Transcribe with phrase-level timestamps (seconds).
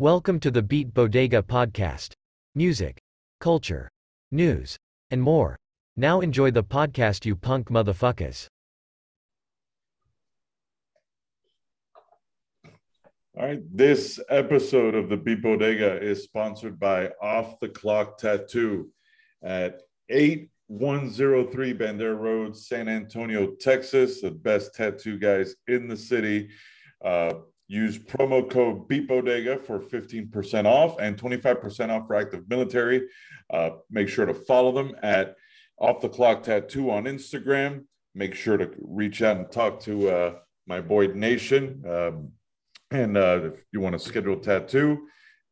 [0.00, 2.14] Welcome to the Beat Bodega podcast.
[2.54, 2.96] Music,
[3.38, 3.90] culture,
[4.30, 4.78] news,
[5.10, 5.58] and more.
[5.94, 8.46] Now enjoy the podcast, you punk motherfuckers.
[13.36, 18.88] All right, this episode of the Beat Bodega is sponsored by Off the Clock Tattoo
[19.44, 24.22] at 8103 Bandera Road, San Antonio, Texas.
[24.22, 26.48] The best tattoo guys in the city.
[27.04, 27.34] Uh,
[27.70, 33.06] use promo code Beat Bodega for 15% off and 25% off for active military.
[33.48, 35.36] Uh, make sure to follow them at
[35.78, 37.84] Off the Clock Tattoo on Instagram.
[38.12, 40.34] Make sure to reach out and talk to uh,
[40.66, 41.84] my boy Nation.
[41.88, 42.32] Um,
[42.90, 45.06] and uh, if you want to schedule a tattoo,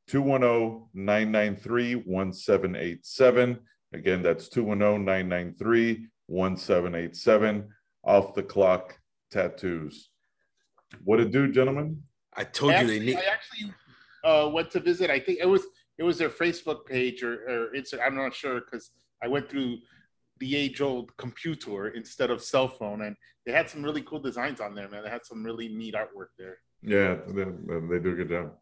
[0.09, 3.61] 210 993 1787.
[3.92, 7.69] Again, that's 210 993 1787.
[8.03, 8.98] Off the clock
[9.30, 10.11] tattoos.
[11.05, 12.03] What it do, gentlemen?
[12.38, 13.16] I told I you they need.
[13.16, 13.74] I actually
[14.24, 15.10] uh, went to visit.
[15.10, 15.65] I think it was
[15.98, 18.06] it was their Facebook page or, or Instagram.
[18.06, 18.91] I'm not sure because
[19.22, 19.78] I went through
[20.39, 24.61] the age old computer instead of cell phone, and they had some really cool designs
[24.61, 25.03] on there, man.
[25.03, 26.59] They had some really neat artwork there.
[26.81, 28.53] Yeah, they, they do a good job.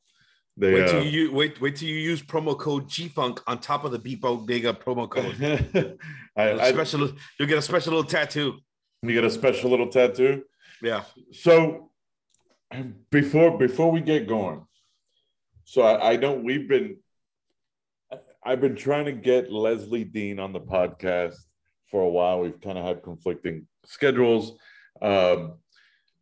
[0.56, 1.60] They, Wait till uh, you wait.
[1.60, 5.06] Wait till you use promo code G Funk on top of the Beat Bodega promo
[5.06, 5.98] code.
[6.36, 8.58] I, I, special, you'll get a special little tattoo.
[9.02, 10.44] you get a special little tattoo.
[10.82, 11.02] Yeah.
[11.32, 11.90] So
[13.10, 14.64] before before we get going,
[15.64, 16.98] so I, I know we've been
[18.44, 21.34] I've been trying to get Leslie Dean on the podcast
[21.90, 22.40] for a while.
[22.40, 24.52] We've kind of had conflicting schedules.
[25.02, 25.54] Um,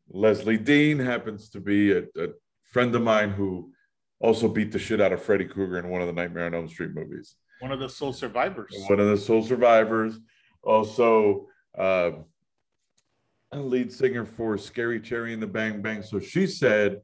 [0.08, 2.28] Leslie Dean happens to be a, a
[2.72, 3.72] friend of mine who
[4.20, 6.68] also beat the shit out of Freddy Krueger in one of the Nightmare on Elm
[6.68, 7.36] Street movies.
[7.60, 8.74] One of the sole survivors.
[8.88, 10.18] One of the sole survivors.
[10.62, 11.46] Also,
[11.78, 12.24] uh, a
[13.60, 16.02] lead singer for Scary Cherry and the Bang Bang.
[16.02, 17.00] So she said,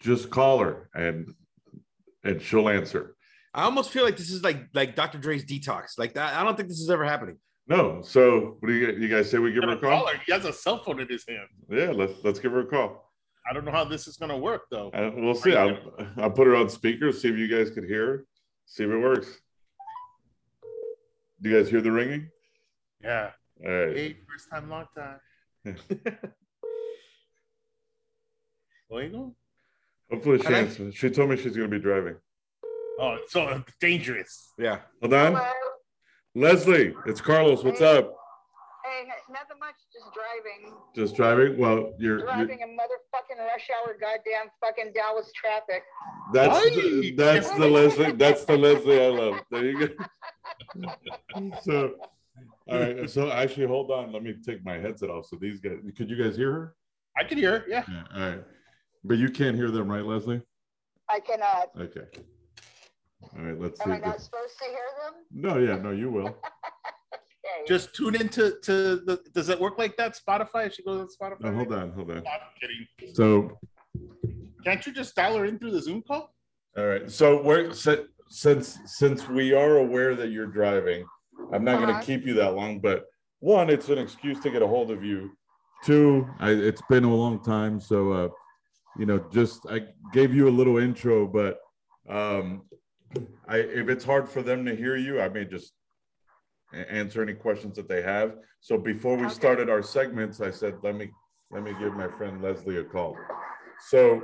[0.00, 1.34] just call her and
[2.24, 3.14] and she'll answer.
[3.52, 5.18] I almost feel like this is like like Dr.
[5.18, 5.98] Dre's detox.
[5.98, 6.34] Like that.
[6.34, 7.38] I don't think this is ever happening.
[7.66, 10.06] No, so what do you you guys say we give her a call call?
[10.08, 10.20] her.
[10.26, 11.48] He has a cell phone in his hand.
[11.68, 13.12] Yeah, let's let's give her a call.
[13.48, 14.90] I don't know how this is gonna work though.
[14.90, 15.56] Uh, we'll see.
[15.56, 15.76] I'll,
[16.16, 18.26] I'll put her on speaker, see if you guys could hear her,
[18.66, 19.28] see if it works.
[21.42, 22.28] Do you guys hear the ringing?
[23.02, 23.30] Yeah.
[23.64, 23.96] All right.
[23.96, 25.18] Hey, first time, long time.
[28.92, 29.34] Oigo?
[30.10, 30.58] Hopefully she Hello?
[30.58, 30.94] answers.
[30.94, 32.16] She told me she's going to be driving.
[32.98, 34.52] Oh, it's so dangerous.
[34.58, 34.78] Yeah.
[35.00, 35.32] Hold on.
[35.34, 35.46] Hello.
[36.34, 37.62] Leslie, it's Carlos.
[37.62, 38.14] What's up?
[38.84, 39.74] Hey, nothing much.
[39.92, 40.74] Just driving.
[40.94, 41.58] Just driving?
[41.58, 45.82] Well, you're, you're Driving a motherfucking rush hour, goddamn fucking Dallas traffic.
[46.32, 46.70] that's Why?
[46.74, 48.12] the, that's the Leslie.
[48.12, 49.40] That's the Leslie I love.
[49.50, 50.90] There you go.
[51.62, 51.94] so,
[52.70, 53.10] all right.
[53.10, 54.12] So actually, hold on.
[54.12, 55.26] Let me take my headset off.
[55.26, 56.74] So these guys, could you guys hear her?
[57.18, 57.56] I can hear.
[57.56, 57.84] it, Yeah.
[57.88, 58.02] Yeah.
[58.14, 58.44] All right.
[59.04, 60.42] But you can't hear them, right, Leslie?
[61.08, 61.70] I cannot.
[61.78, 62.06] Okay.
[63.36, 63.58] All right.
[63.60, 63.84] Let's see.
[63.84, 65.14] Am I not supposed to hear them?
[65.32, 66.36] No, yeah, no, you will.
[67.42, 67.66] Okay.
[67.66, 68.72] Just tune into to
[69.06, 69.18] the.
[69.34, 70.14] Does it work like that?
[70.14, 70.66] Spotify?
[70.66, 71.40] If She goes on Spotify.
[71.40, 72.18] No, hold on, hold on.
[72.18, 72.24] I'm
[72.60, 73.14] kidding.
[73.14, 73.58] So,
[74.62, 76.34] Can't you just dial her in through the Zoom call?
[76.76, 77.10] all right.
[77.10, 81.04] So we're since since we are aware that you're driving,
[81.52, 82.00] I'm not going Uh-huh.
[82.00, 82.80] to keep you that long.
[82.80, 83.04] But
[83.40, 85.30] one, it's an excuse to get a hold of you.
[85.82, 88.28] Two, I, it's been a long time, so uh,
[88.96, 91.58] you know, just I gave you a little intro, but
[92.08, 92.62] um,
[93.48, 95.72] I if it's hard for them to hear you, I may just
[96.72, 98.36] answer any questions that they have.
[98.60, 99.34] So before we Okay.
[99.34, 101.10] started our segments, I said, let me
[101.50, 103.16] let me give my friend Leslie a call.
[103.88, 104.22] So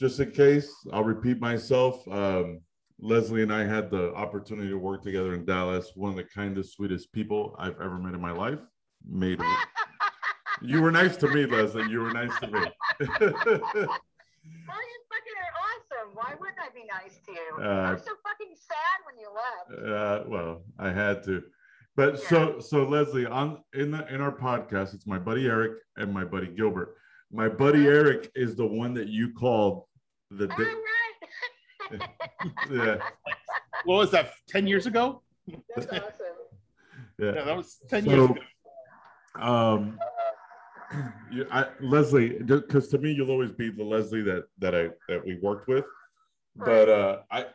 [0.00, 2.06] just in case, I'll repeat myself.
[2.08, 2.60] Um,
[3.02, 5.90] Leslie and I had the opportunity to work together in Dallas.
[5.96, 8.60] One of the kindest, sweetest people I've ever met in my life.
[9.04, 9.40] Made
[10.62, 11.90] you were nice to me, Leslie.
[11.90, 12.60] You were nice to me.
[12.60, 12.66] You
[13.08, 13.34] fucking
[15.38, 16.14] are awesome.
[16.14, 17.56] Why wouldn't I be nice to you?
[17.58, 19.72] Uh, I'm so fucking sad when you left.
[19.88, 21.42] uh, well, I had to.
[21.96, 26.14] But so so Leslie, on in the in our podcast, it's my buddy Eric and
[26.14, 26.94] my buddy Gilbert.
[27.32, 29.86] My buddy Eric is the one that you called
[30.30, 30.76] the right.
[32.70, 32.96] yeah,
[33.84, 34.32] What was that?
[34.48, 35.22] Ten years ago?
[35.74, 36.02] That's awesome.
[37.18, 37.32] yeah.
[37.34, 38.40] Yeah, that was ten years ago.
[39.40, 39.98] um,
[41.32, 45.24] you, I, Leslie, because to me, you'll always be the Leslie that that I that
[45.24, 45.84] we worked with.
[46.56, 47.46] But uh, I,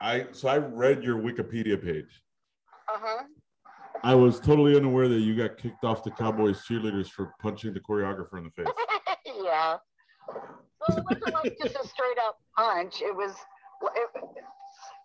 [0.00, 2.22] I so I read your Wikipedia page.
[2.88, 3.24] Uh-huh.
[4.02, 7.80] I was totally unaware that you got kicked off the Cowboys cheerleaders for punching the
[7.80, 8.72] choreographer in the face.
[9.26, 9.76] yeah.
[10.28, 13.02] Well, it wasn't like just a straight up punch.
[13.02, 13.34] It was.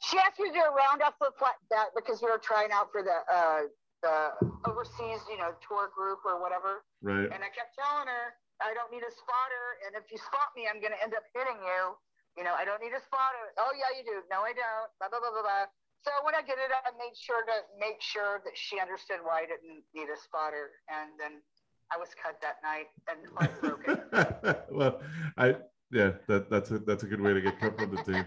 [0.04, 3.02] She asked me to do a flip flat that because we were trying out for
[3.02, 3.72] the uh,
[4.04, 4.36] the
[4.68, 6.84] overseas, you know, tour group or whatever.
[7.00, 7.32] Right.
[7.32, 10.68] And I kept telling her, I don't need a spotter, and if you spot me,
[10.68, 11.96] I'm going to end up hitting you.
[12.36, 13.56] You know, I don't need a spotter.
[13.58, 14.22] Oh yeah, you do.
[14.28, 14.90] No, I don't.
[15.00, 15.66] Blah blah blah blah blah.
[16.04, 19.46] So when I did it, I made sure to make sure that she understood why
[19.46, 21.40] I didn't need a spotter, and then
[21.88, 24.04] I was cut that night and heartbroken.
[24.76, 25.00] well,
[25.40, 28.26] I yeah, that that's a that's a good way to get cut from the team.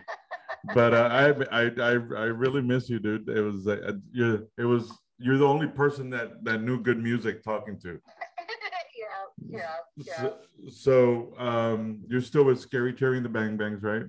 [0.75, 1.09] But uh,
[1.51, 3.29] I, I I I really miss you, dude.
[3.29, 4.49] It was uh, you.
[4.59, 7.91] It was you're the only person that that knew good music talking to.
[8.99, 10.37] yeah, yeah, yeah, So,
[10.71, 14.05] so um, you're still with Scary Terry and the Bang Bangs, right?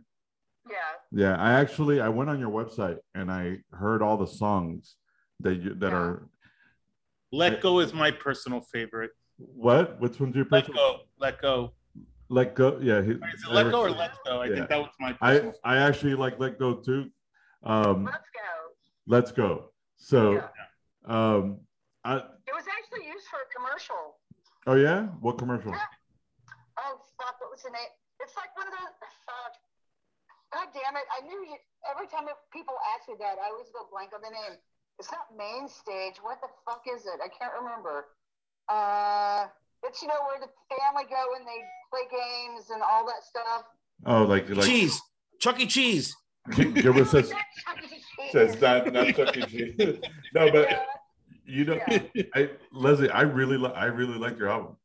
[0.69, 0.75] yeah.
[1.11, 4.95] Yeah, I actually I went on your website and I heard all the songs
[5.39, 5.97] that you that Yeah.
[5.97, 6.29] are
[7.31, 9.11] Let Go is my personal favorite.
[9.38, 9.99] what?
[10.01, 10.81] Which one's your Let personal?
[10.81, 10.99] Go.
[11.19, 11.73] Let Go.
[12.29, 12.77] Let go.
[12.81, 14.41] Yeah, he, Is it Let Go or Let's Go?
[14.41, 14.56] I Yeah.
[14.56, 17.09] think that was my I personal I actually like Let Go too.
[17.63, 18.50] Um, Let's go.
[19.07, 19.71] let's go.
[19.95, 20.50] So, Yeah.
[21.06, 21.59] um,
[22.03, 24.19] I It was actually used for a commercial.
[24.68, 25.71] oh yeah, what commercial?
[25.71, 25.79] Yeah.
[26.77, 27.39] Oh fuck!
[27.41, 27.89] What was the name?
[28.19, 28.94] It's like one of those.
[29.25, 29.53] Fuck.
[30.53, 31.03] God damn it!
[31.12, 31.57] I knew you.
[31.89, 34.59] Every time if people ask me that, I always go blank on the name.
[35.00, 36.18] It's not main stage.
[36.21, 37.19] What the fuck is it?
[37.23, 38.06] I can't remember.
[38.69, 39.47] Uh,
[39.83, 43.63] it's you know where the family go and they play games and all that stuff.
[44.06, 45.00] Oh, like like Cheese.
[45.39, 45.65] Chuck E.
[45.68, 46.15] Cheese.
[46.56, 47.88] Gilbert says Not Chuck E.
[47.89, 48.31] Cheese.
[48.31, 49.41] says not not Chuck E.
[49.45, 50.00] Cheese.
[50.33, 50.83] no, but Yeah.
[51.45, 52.24] you know, Yeah.
[52.35, 54.75] I Leslie, I really li- I really like your album.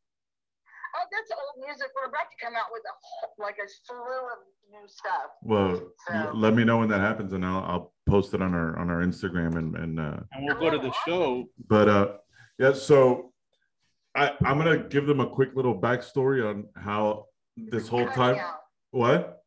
[0.94, 1.88] Oh, that's old music.
[1.96, 4.38] We're about to come out with a whole- like a slew of
[4.70, 5.30] new stuff.
[5.42, 8.78] Well, So- let me know when that happens, and I'll I'll post it on our
[8.78, 11.48] on our Instagram and and uh, and we'll go to the show.
[11.68, 12.08] but uh
[12.58, 13.31] yeah so
[14.14, 17.26] i i'm gonna give them a quick little backstory on how
[17.56, 18.60] this whole time out.
[18.90, 19.38] what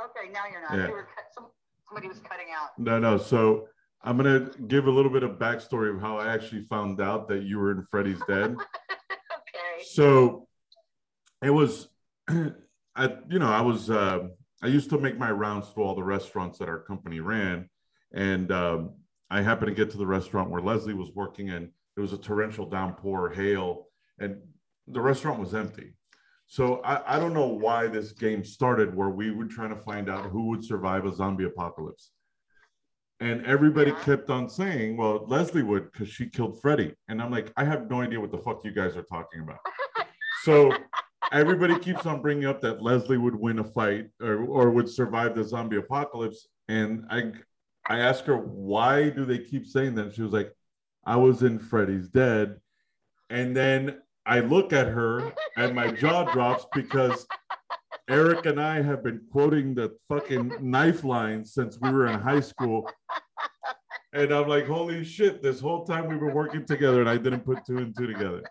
[0.00, 0.78] Okay, now you're not.
[0.78, 0.96] Yeah.
[0.96, 1.46] You cut, some,
[1.88, 2.70] somebody was cutting out.
[2.78, 3.66] no no so
[4.02, 7.42] i'm gonna give a little bit of backstory of how i actually found out that
[7.42, 8.50] you were in freddy's dead
[8.90, 9.84] okay.
[9.84, 10.46] so
[11.42, 11.88] it was
[12.28, 14.20] i you know i was uh,
[14.62, 17.68] i used to make my rounds to all the restaurants that our company ran
[18.12, 18.90] and um,
[19.30, 22.18] i happened to get to the restaurant where leslie was working and it was a
[22.18, 23.88] torrential downpour hail
[24.20, 24.38] and
[24.86, 25.94] the restaurant was empty
[26.46, 30.08] so I, I don't know why this game started where we were trying to find
[30.08, 32.12] out who would survive a zombie apocalypse
[33.20, 34.02] and everybody Yeah.
[34.04, 37.90] kept on saying well leslie would because she killed freddy and i'm like i have
[37.90, 39.58] no idea what the fuck you guys are talking about
[40.44, 40.72] so
[41.32, 45.34] everybody keeps on bringing up that Leslie would win a fight or, or would survive
[45.34, 46.46] the zombie apocalypse.
[46.68, 47.32] And I,
[47.86, 50.14] I asked her, why do they keep saying that?
[50.14, 50.52] She was like,
[51.08, 52.60] I was in Freddy's Dead.
[53.30, 57.26] And then I look at her and my jaw drops because
[58.10, 62.40] Eric and I have been quoting the fucking knife line since we were in high
[62.40, 62.90] school.
[64.12, 67.46] And I'm like, holy shit, this whole time we've been working together and I didn't
[67.46, 68.42] put two and two together.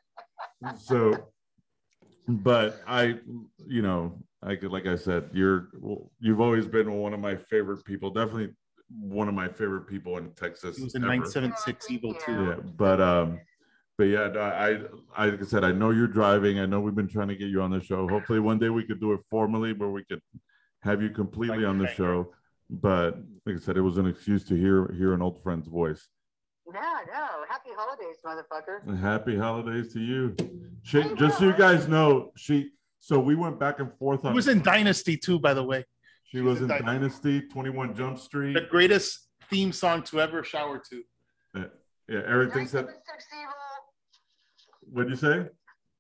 [0.80, 1.14] So,
[2.28, 3.20] but I,
[3.68, 5.70] you know, I could, like I said, you're,
[6.20, 8.56] you've always been one of my favorite people, definitely
[8.90, 10.78] one of my favorite people in Texas.
[10.78, 11.10] He was in ever.
[11.10, 12.46] 976 Evil too.
[12.46, 13.40] Yeah, but um,
[13.98, 14.80] but yeah, I,
[15.16, 16.60] I like I said, I know you're driving.
[16.60, 18.08] I know we've been trying to get you on the show.
[18.08, 20.22] Hopefully, one day we could do it formally, where we could
[20.84, 22.34] have you completely on the show.
[22.70, 26.08] But like I said, it was an excuse to hear hear an old friend's voice.
[26.68, 27.28] No, no.
[27.50, 28.86] Happy holidays, motherfucker.
[28.88, 30.36] And happy holidays to you.
[30.84, 32.72] She, just so you guys know, she.
[33.00, 34.34] So we went back and forth He on.
[34.36, 35.86] was in Dynasty too, by the way.
[36.28, 36.86] She was in Dynasty.
[36.86, 38.54] Dynasty, Twenty One Jump Street.
[38.54, 41.04] The greatest theme song to ever shower to.
[41.56, 42.88] Yeah, Eric thinks that.
[44.90, 45.50] What'd you say?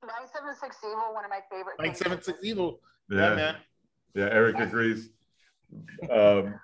[0.03, 1.75] 976 Evil, one of my favorite.
[1.79, 2.79] 976 Evil.
[3.09, 3.55] Yeah, Yeah, man.
[4.13, 5.09] Yeah, Eric agrees.
[6.09, 6.57] Um,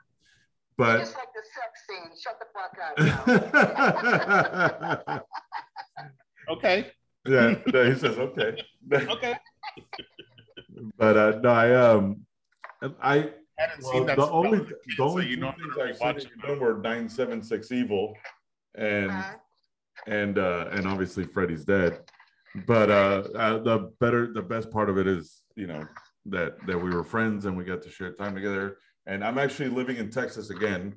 [0.77, 2.11] but Just like the sex scene.
[2.21, 2.77] Shut the fuck
[5.07, 5.25] up.
[6.49, 6.91] Okay.
[7.25, 8.57] yeah, no, he says okay.
[8.93, 9.33] Okay.
[10.97, 12.25] but uh, no, I um,
[12.81, 14.17] I I hadn't well, seen that.
[14.17, 15.97] the stuff only as a kid, the so only you know things I'm really I've
[15.97, 16.29] seen watching.
[16.41, 18.15] that you know were nine seven six evil,
[18.75, 19.33] and Uh-huh.
[20.07, 21.99] and uh, and obviously Freddy's dead.
[22.67, 25.83] But uh, uh, the better, the best part of it is, you know,
[26.27, 28.77] that that we were friends and we got to share time together.
[29.07, 30.93] And I'm actually living in Texas again.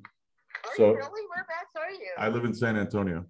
[0.65, 1.21] Are So- you really?
[1.35, 2.09] Whereabouts are you?
[2.17, 3.25] I live in San Antonio.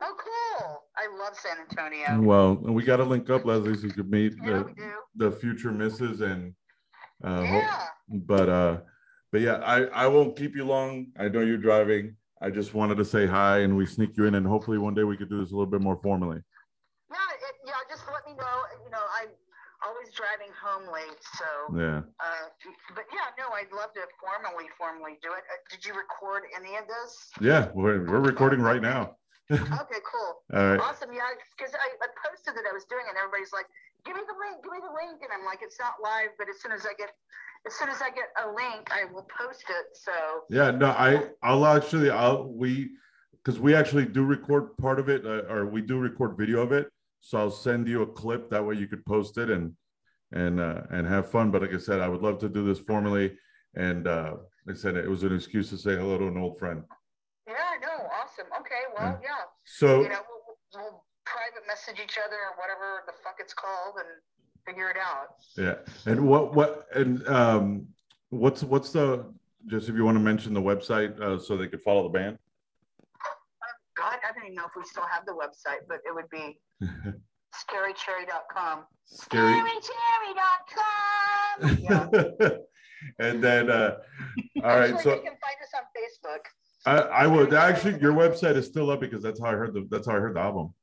[0.00, 0.82] oh, cool.
[0.96, 2.20] I love San Antonio.
[2.20, 4.64] Well, we got to link up, Leslie, so you could meet Yeah,
[5.16, 6.54] the, the future misses and
[7.24, 7.86] uh hope- Yeah.
[8.08, 8.78] But uh
[9.30, 12.96] but yeah i i won't keep you long i know you're driving i just wanted
[12.96, 15.40] to say hi and we sneak you in and hopefully one day we could do
[15.40, 16.40] this a little bit more formally
[17.10, 17.16] Yeah,
[17.48, 18.56] it, yeah, just let me know.
[18.84, 19.28] You know, I'm
[19.86, 21.48] always driving home late, so.
[21.76, 22.46] yeah Uh,
[22.94, 25.44] but yeah, no, I'd love to formally, formally do it.
[25.50, 27.10] Uh, did you record any of this?
[27.40, 29.16] yeah we're, we're recording right now
[29.52, 30.30] Okay, cool.
[30.54, 31.12] all right Awesome.
[31.12, 33.66] Yeah, because I, I posted that I was doing it, and everybody's like,
[34.04, 35.20] give me the link, give me the link.
[35.22, 37.10] And I'm like, it's not live, but as soon as I get,
[37.66, 39.86] as soon as I get a link, I will post it.
[39.94, 40.12] So
[40.50, 42.90] Yeah, no, I I'll actually I'll we
[43.44, 46.72] because we actually do record part of it uh, or we do record video of
[46.72, 46.88] it.
[47.20, 49.74] So I'll send you a clip that way you could post it and
[50.32, 51.50] and uh, and have fun.
[51.50, 53.36] But like I said, I would love to do this formally.
[53.76, 54.34] And uh,
[54.66, 56.82] like I said, it was an excuse to say hello to an old friend.
[57.46, 58.46] yeah, no, awesome.
[58.60, 59.30] Okay, well, yeah,
[59.64, 60.31] So you know, we'll, we'll private
[61.72, 64.08] message each other or whatever the fuck it's called and
[64.66, 65.36] figure it out.
[65.56, 65.76] yeah,
[66.10, 67.86] and what what and um,
[68.30, 69.24] what's what's the
[69.66, 72.38] just if you want to mention the website uh, so they could follow the band.
[73.96, 76.58] God, I don't even know if we still have the website, but it would be
[77.60, 78.84] scarycherry.com.
[79.04, 79.62] Scary.
[80.72, 81.78] Scarycherry.com.
[81.78, 82.08] Yeah.
[83.18, 83.96] and then uh,
[84.64, 85.14] all right, Actually, so.
[85.14, 86.42] you can find us on Facebook.
[86.84, 88.00] I, I would actually.
[88.00, 89.86] Your website is still up because that's how I heard the.
[89.90, 90.74] That's how I heard the album.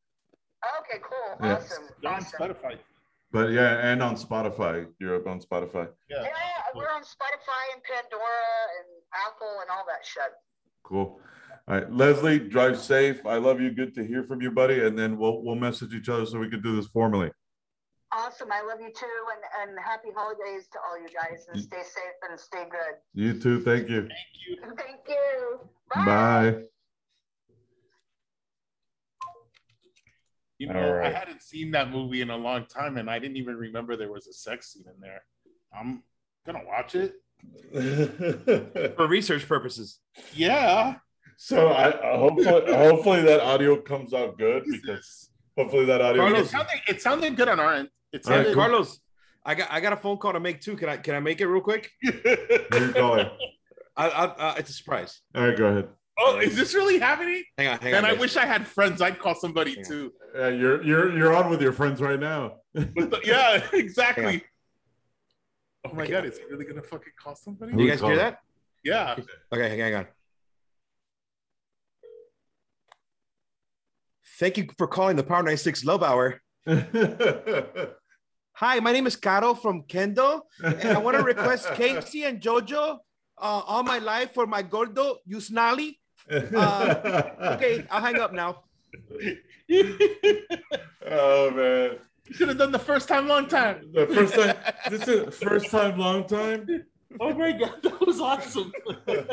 [0.82, 1.48] Okay, cool.
[1.48, 1.56] Yeah.
[1.56, 1.84] Awesome.
[2.02, 2.40] They're on awesome.
[2.40, 2.78] Spotify.
[3.32, 4.88] But yeah, and on Spotify.
[5.00, 5.88] You're up on Spotify.
[6.10, 6.24] Yeah.
[6.24, 6.30] Yeah,
[6.76, 8.48] we're on Spotify and Pandora
[8.80, 8.88] and
[9.28, 10.32] Apple and all that shit.
[10.84, 11.22] Cool.
[11.68, 13.26] All right, Leslie, drive safe.
[13.26, 13.70] I love you.
[13.72, 14.86] Good to hear from you, buddy.
[14.86, 17.32] And then we'll we'll message each other so we can do this formally.
[18.12, 18.52] Awesome.
[18.52, 19.06] I love you too.
[19.62, 21.46] And, and happy holidays to all you guys.
[21.54, 22.96] And stay safe and stay good.
[23.14, 23.62] You too.
[23.62, 24.02] Thank you.
[24.02, 24.12] Thank
[24.48, 24.76] you.
[24.76, 25.60] Thank you.
[25.94, 26.64] Bye.
[30.60, 33.38] You All know, I hadn't seen that movie in a long time, and I didn't
[33.38, 35.22] even remember there was a sex scene in there.
[35.74, 36.04] I'm
[36.46, 37.16] gonna watch it.
[38.98, 40.00] For research purposes.
[40.36, 40.96] Yeah.
[41.38, 46.26] so I I- hopefully hopefully that audio comes out good because hopefully that audio.
[46.36, 47.90] It sounded, it sounded good on our end.
[48.12, 48.54] It All right, sounded.
[48.56, 48.64] cool.
[48.64, 49.00] Carlos,
[49.46, 50.76] I got I got a phone call to make too.
[50.76, 51.90] Can I can I make it real quick?
[52.04, 52.12] Who
[52.74, 53.30] you calling?
[53.96, 55.22] I, I, uh, it's a surprise.
[55.36, 55.88] All right, go ahead.
[56.22, 57.44] Oh, is this really happening?
[57.58, 57.98] Hang on, hang And on.
[58.00, 58.20] And I guys.
[58.20, 59.02] wish I had friends.
[59.02, 59.90] I'd call somebody Hang on.
[59.90, 60.14] too.
[60.38, 62.58] Uh, you're you're you're on with your friends right now.
[62.74, 64.44] The- yeah, exactly.
[65.88, 67.72] Oh my god, is he really gonna fucking call somebody?
[67.74, 68.40] Do you guys hear that?
[68.84, 69.16] Yeah.
[69.54, 70.08] Okay, hang on.
[74.40, 76.42] Thank you for calling the Power 96 Love Hour.
[78.54, 82.98] Hi, my name is Caro from Kendo, and I want to request K-Ci and Jojo
[83.38, 85.98] uh, all my life for my gordo Yusnali.
[86.32, 87.24] Uh,
[87.56, 88.64] Okay, I'll hang up now.
[91.10, 91.98] oh man.
[92.28, 93.90] You should have done the first time, long time.
[93.92, 94.56] The first time
[94.90, 96.68] this is first time long time.
[97.20, 98.72] Oh my god, that was awesome.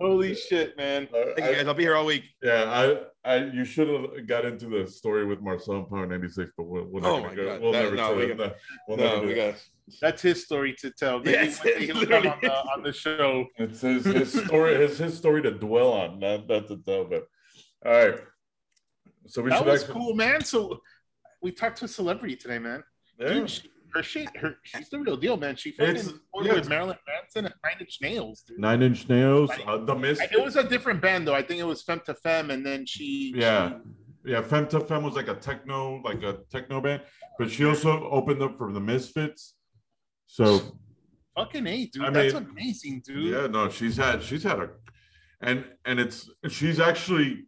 [0.00, 1.08] Holy shit, man.
[1.14, 1.66] Uh, Thank you I- guys.
[1.66, 2.24] I'll be here all week.
[2.42, 2.64] yeah,
[3.24, 6.64] I, I, you should have got into the story with Marcel and Power 96, but
[6.64, 7.44] we'll, we're not Oh gonna go.
[7.46, 7.60] God.
[7.60, 8.38] We'll No, never no, tell we it.
[8.38, 8.54] got- No,
[8.88, 9.54] we'll No, never we got
[10.00, 11.18] That's his story to tell.
[11.18, 13.44] Maybe Yes, he'll come on the, on the show.
[13.58, 14.74] It's his, his story.
[14.74, 17.04] It's his story to dwell on, not, not to tell.
[17.04, 17.26] But
[17.84, 18.20] all right.
[19.26, 20.42] So we That should was actually, cool, man.
[20.44, 20.80] So
[21.42, 22.82] we talked to a celebrity today, man.
[23.18, 23.28] Yeah.
[23.34, 25.56] Dude, she, her shit, her she's the real deal, man.
[25.56, 26.54] She fucking It's- yeah.
[26.54, 26.96] with Marilyn
[27.34, 28.58] Manson and Nine Inch Nails, dude.
[28.58, 30.22] Nine Inch Nails, uh, The Mist.
[30.32, 31.34] It was a different band though.
[31.34, 33.78] I think it was Femme to Femme, and then she Yeah.
[34.24, 37.02] she- Yeah, Femme to Femme was like a techno, like a techno band,
[37.38, 39.54] but she also opened up for the Misfits.
[40.26, 40.76] So
[41.34, 42.04] fucking a, dude.
[42.04, 43.32] I That's mean, amazing, dude.
[43.32, 44.70] yeah, no, she's had she's had a,
[45.40, 47.46] and and it's she's actually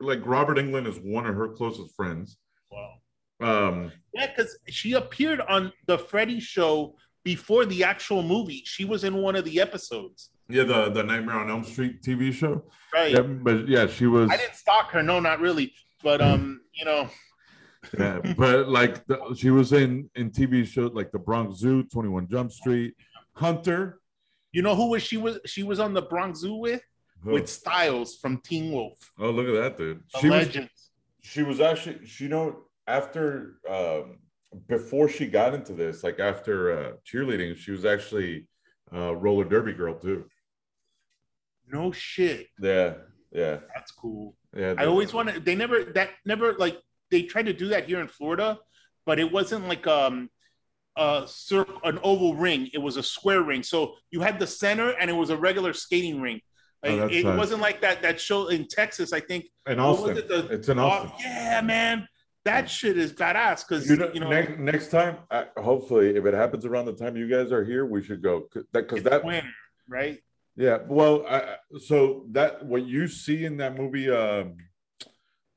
[0.00, 2.38] like Robert Englund is one of her closest friends.
[2.70, 2.94] Wow.
[3.40, 6.96] Um, Yeah, because she appeared on the Freddy show
[7.28, 8.62] before the actual movie.
[8.64, 10.30] She was in one of the episodes.
[10.48, 12.64] yeah, the the Nightmare on Elm Street TV show.
[12.94, 13.12] Right.
[13.12, 14.30] Yeah, but yeah, she was.
[14.30, 15.74] I didn't stalk her, no, not really.
[16.02, 17.10] But um, you know,
[17.98, 22.08] yeah, but like the, she was in in TV shows like The Bronx Zoo, Twenty
[22.08, 22.94] One Jump Street,
[23.34, 24.00] Hunter.
[24.52, 26.80] you know who was she was she was on the Bronx Zoo with?
[27.24, 28.98] With Stiles from Teen Wolf.
[29.18, 30.02] oh, look at that, dude.
[30.14, 30.48] The She was
[31.20, 32.46] she was actually she you know
[32.86, 34.18] after um
[34.66, 38.46] before she got into this like after uh cheerleading she was actually
[38.94, 40.24] uh roller derby girl too
[41.66, 42.46] No shit.
[42.60, 42.94] yeah
[43.32, 44.34] yeah That's cool.
[44.56, 46.78] yeah I always wanted they never that never like
[47.10, 48.58] they tried to do that here in Florida,
[49.06, 50.28] but it wasn't like um
[50.96, 52.68] a circle an oval ring.
[52.72, 53.62] It was a square ring.
[53.62, 56.40] So you had the center and it was a regular skating ring.
[56.84, 57.38] Oh, Like, that's it nice.
[57.38, 59.44] wasn't like that that show in Texas, I think.
[59.66, 62.08] in austin it, the- it's in Oh, austin yeah, man.
[62.48, 66.24] That shit is badass because you know, you know next, next time uh, hopefully if
[66.24, 69.48] it happens around the time you guys are here we should go because that winter,
[69.88, 70.18] right?
[70.56, 71.56] yeah well I,
[71.90, 74.56] so that what you see in that movie um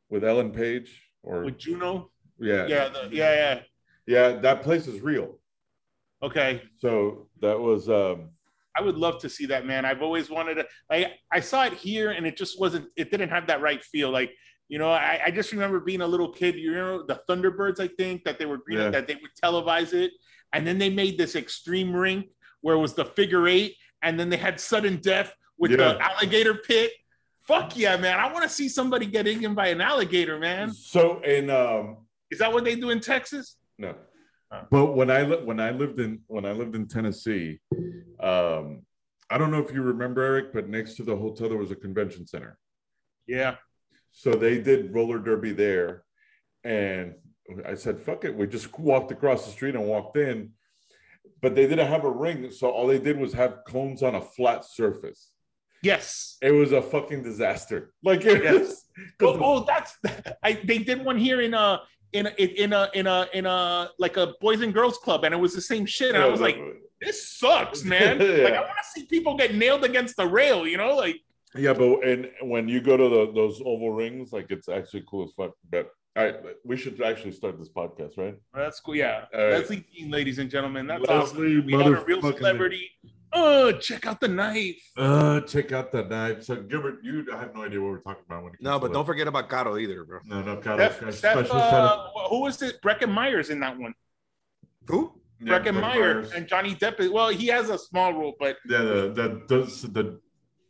[0.10, 0.90] with ellen page
[1.24, 2.12] or With Juno.
[2.40, 3.60] yeah Yeah, the, yeah, yeah.
[4.06, 5.40] yeah that place is real
[6.22, 6.62] Okay.
[6.78, 8.30] so that was um
[8.78, 9.84] I would love to see that, man.
[9.84, 10.66] I've always wanted to.
[10.90, 12.86] Like, I saw it here, and it just wasn't.
[12.96, 14.10] It didn't have that right feel.
[14.12, 14.32] Like,
[14.72, 16.56] You know, I, I just remember being a little kid.
[16.56, 17.82] You know, the Thunderbirds.
[17.82, 18.90] I think that they were green, Yeah.
[18.92, 20.12] that they would televise it,
[20.54, 22.28] and then they made this extreme rink
[22.62, 25.78] where it was the figure eight, and then they had sudden death with Yeah.
[25.78, 26.92] the alligator pit.
[27.42, 28.18] Fuck yeah, man!
[28.18, 30.72] I want to see somebody get eaten by an alligator, man.
[30.72, 33.58] So and um Is that what they do in Texas?
[33.78, 33.94] no.
[34.54, 34.68] Oh.
[34.72, 37.60] But when I li- when I lived in when I lived in Tennessee,
[38.22, 38.86] um,
[39.30, 41.76] I don't know if you remember Eric, but next to the hotel there was a
[41.76, 42.58] convention center.
[43.28, 43.56] Yeah.
[44.12, 46.04] So they did roller derby there,
[46.64, 47.16] and
[47.66, 50.52] I said, "Fuck it." We just walked across the street and walked in,
[51.42, 54.22] but they didn't have a ring, so all they did was have cones on a
[54.22, 55.32] flat surface.
[55.84, 56.38] Yes.
[56.44, 57.94] It was a fucking disaster.
[58.04, 58.60] Like it Yes.
[58.60, 58.86] was.
[59.22, 59.98] Oh, oh, that's
[60.44, 60.54] I.
[60.64, 61.82] They did one here in a
[62.14, 65.34] in a in a in a in a like a boys and girls club, and
[65.34, 66.14] it was the same shit.
[66.14, 66.58] And I was like,
[67.00, 68.20] this sucks, man.
[68.44, 70.68] Like I want to see people get nailed against the rail.
[70.68, 71.16] You know, like
[71.56, 75.26] Yeah, but and when you go to the, those oval rings, like it's actually cool
[75.26, 75.52] as fuck.
[75.70, 78.36] But all right, we should actually start this podcast, right?
[78.54, 78.96] that's cool.
[78.96, 79.52] Yeah, All right.
[79.52, 81.66] Leslie Dean, ladies and gentlemen, that's Leslie awesome.
[81.66, 82.90] We got a real celebrity.
[83.34, 84.82] Oh, check out the knife.
[84.98, 86.44] Uh, check out the knife.
[86.44, 88.92] So Gilbert, you I have no idea what we're talking about when it No, but
[88.92, 90.20] don't forget about Caro either, bro.
[90.20, 90.28] that.
[90.28, 92.82] no, no, Carlos, Steph, guys, special uh, who was it?
[92.82, 93.94] Breckin Myers in that one.
[94.88, 95.14] Who?
[95.40, 97.10] Yeah, Brecken Breckin Myers and Johnny Depp.
[97.12, 100.20] Well, he has a small role, but Yeah, the the the the,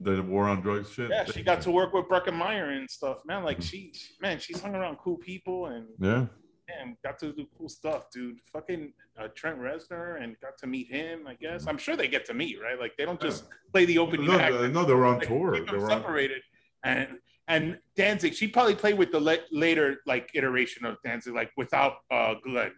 [0.04, 1.10] the war on drugs shit.
[1.10, 3.44] yeah, she got to work with Breckin Meyer and stuff, man.
[3.44, 6.26] Like she, man, she's hung around cool people and Yeah,
[6.70, 8.38] man, got to do cool stuff, dude.
[8.52, 11.28] Fucking uh, Trent Reznor and got to meet him.
[11.28, 12.80] I guess I'm sure they get to meet, right?
[12.80, 14.54] Like they don't just play the opening no, act.
[14.54, 15.52] no, no, they were on Like, tour.
[15.66, 16.42] They're were on, separated.
[16.84, 17.08] And
[17.48, 21.94] and Danzig, she probably played with the la- later like iteration of Danzig, like without
[22.10, 22.72] uh Glenn,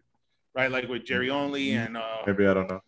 [0.56, 0.72] right?
[0.72, 2.82] Like with Jerry Only and uh maybe I don't know.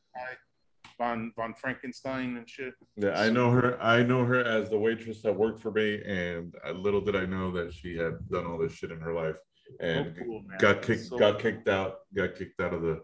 [0.98, 2.74] Von Von Frankenstein and shit.
[2.96, 3.82] Yeah, I know her.
[3.82, 7.26] I know her as the waitress that worked for me, and uh, little did I
[7.26, 9.36] know that she had done all this shit in her life
[9.80, 11.06] and So cool, got kicked.
[11.06, 11.96] So- got kicked out.
[12.16, 13.02] Got kicked out of the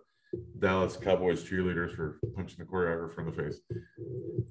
[0.60, 3.60] Dallas Cowboys cheerleaders for punching the choreographer in the face.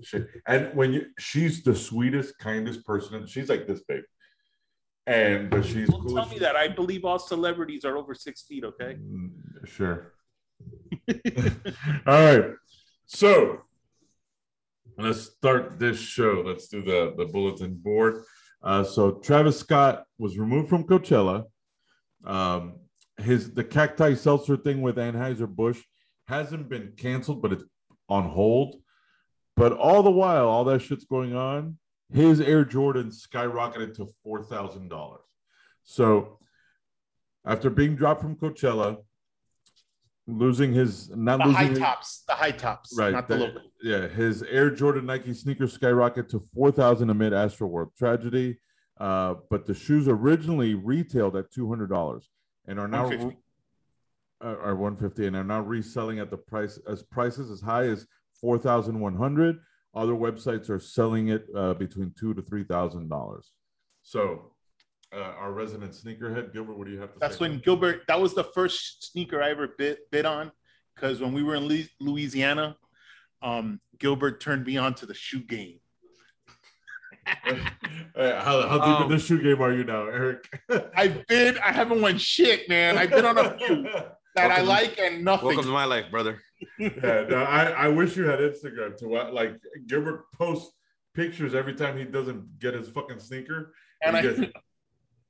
[0.02, 0.28] Shit.
[0.46, 3.26] And when you, she's the sweetest, kindest person.
[3.26, 4.02] She's like this big,
[5.06, 6.14] and but she's Don't cool.
[6.16, 6.42] tell as me shit.
[6.42, 6.56] that.
[6.56, 8.64] I believe all celebrities are over six feet.
[8.64, 8.96] Okay.
[9.00, 9.30] Mm,
[9.66, 10.12] Sure.
[12.06, 12.44] All right.
[13.12, 13.62] So
[14.96, 16.44] let's start this show.
[16.46, 18.22] Let's do the, the bulletin board.
[18.62, 21.46] Uh, so Travis Scott was removed from Coachella.
[22.24, 22.76] Um,
[23.18, 25.80] his the cacti seltzer thing with Anheuser-Busch
[26.28, 27.64] hasn't been canceled, but it's
[28.08, 28.76] on hold.
[29.56, 31.78] But all the while, all that shit's going on,
[32.12, 35.26] his Air Jordan skyrocketed to four thousand dollars.
[35.82, 36.38] So
[37.44, 38.98] after being dropped from Coachella,
[40.38, 42.24] losing his not The losing high his- tops.
[42.28, 42.96] The high tops.
[42.98, 43.62] right Not the local.
[43.82, 48.58] yeah his air jordan nike sneakers skyrocket to 4000 amid Astroworld tragedy
[48.98, 52.22] uh, but the shoes originally retailed at $200
[52.66, 53.38] and are now 150.
[54.42, 58.06] uh, are 150 and are now reselling at the price as prices as high as
[58.40, 59.58] 4100
[59.94, 63.52] other websites are selling it uh, between two to three thousand dollars
[64.02, 64.52] so
[65.14, 68.02] uh, our resident sneakerhead gilbert what do you have to That's say That's when Gilbert.
[68.08, 70.52] That was the first sneaker I ever bid bid on,
[70.94, 72.76] because when we were in Lu- Louisiana,
[73.42, 75.78] um, Gilbert turned me on to the shoe game.
[78.16, 80.44] How, how deep in the shoe game are you now eric
[80.96, 81.58] I bid.
[81.58, 82.96] I haven't won shit, man.
[82.98, 83.82] I bid on a few
[84.36, 85.48] that I like and nothing.
[85.48, 86.40] Welcome to my life, brother.
[86.78, 89.54] yeah, no, I, I wish you had Instagram to what like
[89.86, 90.74] Gilbert posts
[91.14, 93.74] pictures every time he doesn't get his fucking sneaker.
[94.02, 94.52] and He I, gets-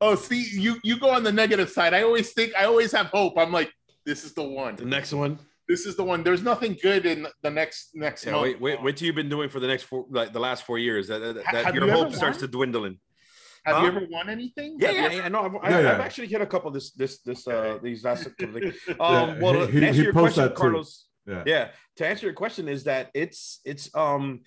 [0.00, 1.94] oh, see, you you go on the negative side.
[1.94, 2.54] I always think.
[2.56, 3.34] I always have hope.
[3.36, 3.72] I'm like,
[4.06, 4.76] this is the one.
[4.76, 5.38] The next one.
[5.68, 6.24] This is the one.
[6.24, 8.42] There's nothing good in the next next Yeah, month.
[8.42, 10.78] wait, wait, wait till you've been doing for the next four, like the last four
[10.78, 11.06] years.
[11.08, 12.98] That, that, that have your you hope starts to dwindle in.
[13.64, 13.82] Have Huh?
[13.82, 14.76] you ever won anything?
[14.80, 15.28] Yeah, Have yeah, ever- yeah.
[15.28, 15.92] No, I've, Yeah, I, yeah.
[15.92, 19.38] I've actually hit a couple this this this uh these last couple of Yeah, Um,
[19.40, 20.56] well, he- to answer he your posts question.
[20.56, 21.06] Carlos.
[21.26, 21.42] yeah.
[21.46, 24.40] Yeah, to answer your question is that it's it's um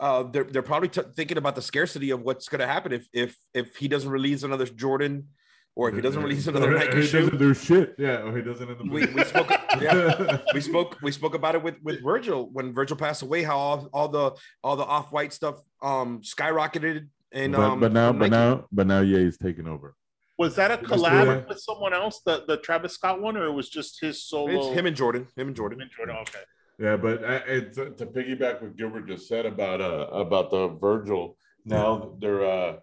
[0.00, 3.08] uh they're they're probably t- thinking about the scarcity of what's going to happen if
[3.12, 5.28] if if he doesn't release another Jordan
[5.74, 7.20] or if he doesn't release another Or Nike he shoe.
[7.20, 7.94] doesn't do shit.
[7.98, 8.86] Yeah, or he doesn't end up.
[8.86, 12.96] We, we spoke yeah we spoke we spoke about it with with Virgil when Virgil
[12.96, 14.32] passed away how all, all the
[14.62, 18.40] all the off white stuff um skyrocketed and but, um but now, from but Nike.
[18.40, 19.94] now, but now, Ye's taking over.
[20.38, 21.48] Was that a collab do that.
[21.48, 24.50] with someone else, the, the Travis Scott one, or it was just his solo?
[24.70, 25.78] it's him and Jordan him and Jordan.
[25.80, 26.16] Him and Jordan.
[26.20, 26.44] Okay.
[26.78, 31.36] Yeah, but it, to, to piggyback what Gilbert just said about uh about the Virgil.
[31.64, 32.76] Now they're uh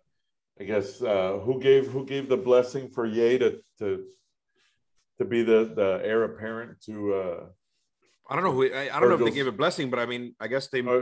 [0.59, 4.05] I guess uh who gave who gave the blessing for Ye to to
[5.19, 7.45] to be the the heir apparent to uh
[8.29, 10.07] I don't know who I, I don't know if they gave a blessing but I
[10.07, 11.01] mean I guess they uh,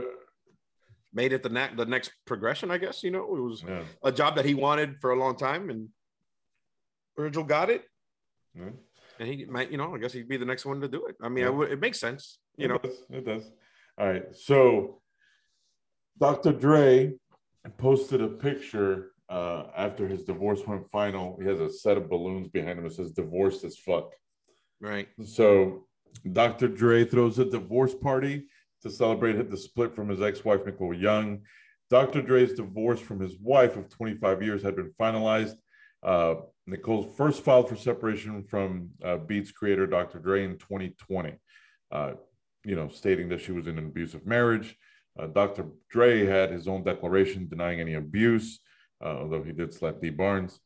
[1.14, 3.84] made it the na- the next progression I guess you know it was yeah.
[4.02, 5.88] a job that he wanted for a long time and
[7.16, 7.84] Virgil got it,
[8.54, 8.70] Yeah.
[9.22, 11.16] And he might, you know, I guess he'd be the next one to do it.
[11.22, 11.50] I mean, Yeah.
[11.50, 12.78] would, it makes sense, you it know.
[12.78, 13.50] does, it does.
[13.98, 14.24] All right.
[14.34, 15.00] So
[16.18, 16.52] Dr.
[16.52, 17.12] Dre
[17.78, 21.38] posted a picture uh, after his divorce went final.
[21.40, 24.12] He has a set of balloons behind him that says divorced as fuck.
[24.80, 25.08] Right.
[25.24, 25.86] So
[26.32, 26.66] Dr.
[26.68, 28.48] Dre throws a divorce party
[28.82, 31.42] to celebrate the split from his ex-wife Nicole Young.
[31.90, 32.22] Dr.
[32.22, 35.54] Dre's divorce from his wife of 25 years had been finalized.
[36.02, 36.34] Uh,
[36.66, 40.18] Nicole's first filed for separation from uh, Beats creator Dr.
[40.18, 41.34] Dre in 2020,
[41.90, 42.12] uh,
[42.64, 44.76] you know, stating that she was in an abusive marriage.
[45.18, 45.66] Uh, Dr.
[45.90, 48.60] Dre had his own declaration denying any abuse,
[49.04, 50.60] uh, although he did slap Dee Barnes,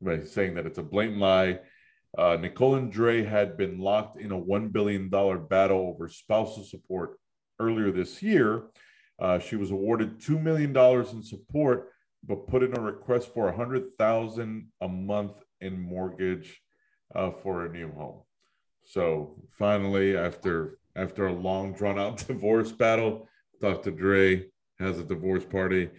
[0.00, 1.58] by saying that it's a blatant lie.
[2.16, 7.18] Uh, Nicole and Dre had been locked in a $1 billion battle over spousal support
[7.58, 8.64] earlier this year.
[9.20, 11.90] Uh, she was awarded $2 million in support,
[12.26, 16.60] but put in a request for a 100000 a month in mortgage
[17.14, 18.22] uh, for a new home.
[18.84, 23.28] So finally, after after a long drawn out divorce battle,
[23.60, 23.90] Dr.
[23.92, 24.46] Dre
[24.78, 25.90] has a divorce party.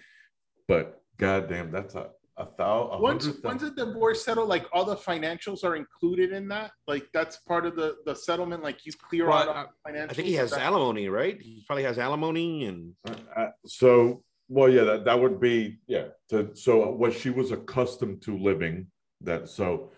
[0.67, 3.01] But goddamn, that's a a thousand.
[3.01, 6.71] Once once a divorce settled, like all the financials are included in that.
[6.88, 8.63] Like that's part of the the settlement.
[8.63, 10.10] Like you clear Well, out I- the financials.
[10.10, 11.39] I think he has alimony, right?
[11.41, 12.93] He probably has alimony and
[13.36, 18.21] Uh, so well yeah that, that would be yeah to, so what she was accustomed
[18.21, 18.85] to living
[19.21, 19.91] that so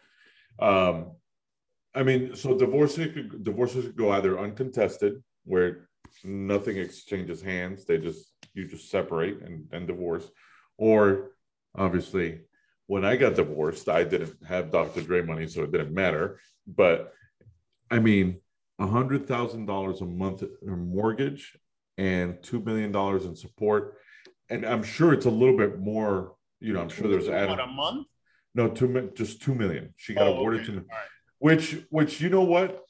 [0.60, 1.12] um
[1.96, 5.90] i mean so divorces could divorces could go either uncontested where
[6.24, 10.30] nothing exchanges hands they just you just separate and, and divorce
[10.78, 11.32] or
[11.76, 12.42] obviously
[12.86, 17.12] when i got divorced i didn't have dr dre money so it didn't matter but
[17.90, 18.40] i mean
[18.78, 21.58] a hundred thousand dollars a month in mortgage
[21.98, 23.98] and two million dollars in support.
[24.50, 26.36] And I'm sure it's a little bit more.
[26.60, 28.08] You know, I'm sure there's what, a month.
[28.56, 29.94] no two just two million.
[29.98, 30.66] She got Oh, awarded okay.
[30.68, 31.08] two million, right.
[31.40, 32.82] which which you know what?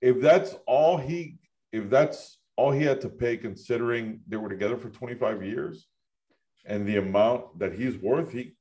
[0.00, 1.38] If that's all he
[1.72, 5.86] if that's all he had to pay, considering they were together for 25 years,
[6.64, 8.54] and the amount that he's worth, he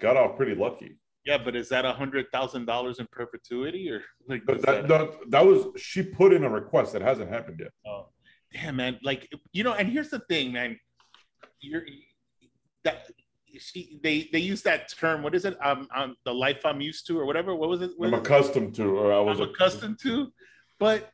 [0.00, 0.98] got off pretty lucky.
[1.24, 4.42] Yeah, but is that a hundred thousand dollars in perpetuity or like?
[4.46, 7.70] But that, that- that that was she put in a request that hasn't happened yet.
[7.86, 8.08] Oh,
[8.52, 8.98] damn, man.
[9.02, 10.78] Like, you know, and here's the thing, man.
[11.62, 11.82] You're
[12.84, 13.10] that
[13.58, 15.22] she they they use that term.
[15.22, 15.56] What is it?
[15.64, 17.54] Um, um the life I'm used to, or whatever.
[17.54, 17.92] What was it?
[17.96, 18.26] What I'm is it?
[18.26, 20.32] accustomed to, or I was I'm accustomed to,
[20.78, 21.10] but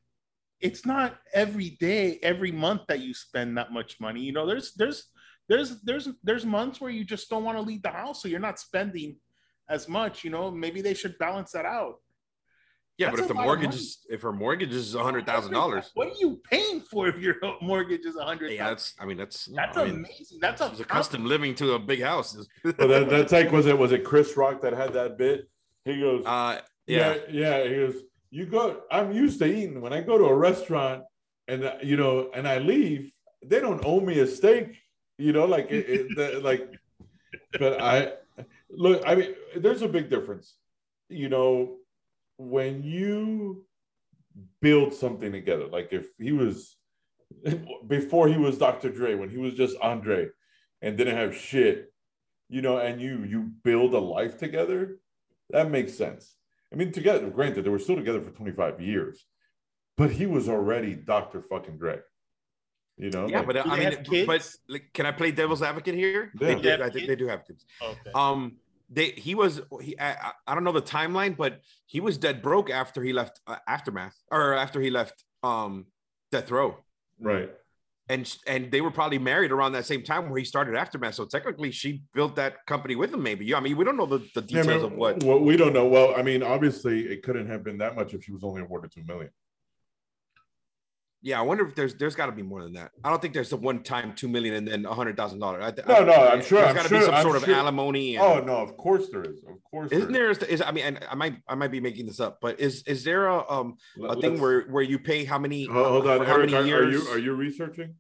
[0.61, 4.21] it's not every day, every month that you spend that much money.
[4.21, 5.09] You know, there's there's
[5.49, 8.41] there's there's there's months where you just don't want to leave the house, so you're
[8.41, 9.17] not spending
[9.69, 10.25] as much.
[10.25, 11.97] You know, maybe they should balance that out.
[12.99, 15.93] Yeah, That's but if the mortgage is if her mortgage is a hundred thousand dollars,
[15.95, 18.51] What are you paying for if your mortgage is a hundred?
[18.51, 20.39] yeah, that's I mean that's that's I mean, amazing.
[20.41, 22.37] That's a she's accustomed living to a big house.
[22.65, 25.49] But that, that's like was it was it Chris Rock that had that bit?
[25.85, 27.69] He goes, uh, yeah, yeah, yeah.
[27.69, 27.95] He goes,
[28.31, 28.81] you go.
[28.91, 29.81] I'm used to eating.
[29.81, 31.05] When I go to a restaurant,
[31.47, 33.13] and uh, you know, and I leave,
[33.45, 34.77] they don't owe me a steak.
[35.19, 36.69] You know, like it, it, the, like.
[37.59, 38.13] But I
[38.71, 39.03] look.
[39.07, 40.55] I mean, there's a big difference.
[41.09, 41.78] You know,
[42.39, 43.67] when you
[44.63, 46.77] build something together, like if he was
[47.87, 48.91] before he was Dr.
[48.91, 50.29] Dre, when he was just Andre,
[50.81, 51.93] and didn't have shit,
[52.49, 54.99] you know, and you you build a life together,
[55.51, 56.37] that makes sense.
[56.73, 59.25] I mean, together, granted, they were still together for 25 years,
[59.97, 61.41] but he was already Dr.
[61.43, 62.01] fucking Dre.
[62.99, 63.27] You know?
[63.29, 63.39] yeah.
[63.39, 66.31] like- But uh, I mean, but like, can I play devil's advocate here?
[66.41, 66.47] Yeah.
[66.49, 67.65] They, Do they have do, I think they do have kids.
[67.83, 68.11] Okay.
[68.15, 68.57] Um,
[68.91, 72.71] they he was he I, I- don't know the timeline, but he was dead broke
[72.71, 75.87] after he left uh, Aftermath or after he left um
[76.33, 76.77] Death Row,
[77.21, 77.51] right.
[78.09, 81.15] and and they were probably married around that same time where he started Aftermath.
[81.15, 83.23] So technically, she built that company with him.
[83.23, 83.57] Maybe yeah.
[83.57, 85.23] I mean, we don't know the, the Yeah, I details mean, of what.
[85.23, 85.87] Well, we don't know.
[85.87, 88.93] Well, I mean, obviously, it couldn't have been that much if she was only awarded
[88.93, 89.31] two million.
[91.21, 92.93] Yeah, I wonder if there's there's got to be more than that.
[93.03, 95.75] I don't think there's a one time two million and then a hundred thousand dollars.
[95.89, 98.15] No, no, I'm sure- There's I'm got to sure- be some I'm sort of alimony.
[98.17, 99.39] And, Oh no, of course there is.
[99.39, 102.07] Of course, Isn't there there is I mean and I might I might be making
[102.07, 105.25] this up, but is is there a um a Let- thing where where you pay
[105.25, 106.51] how many Hold hold on, how Eric.
[106.53, 106.95] many Are, are years?
[107.05, 107.95] you are you researching?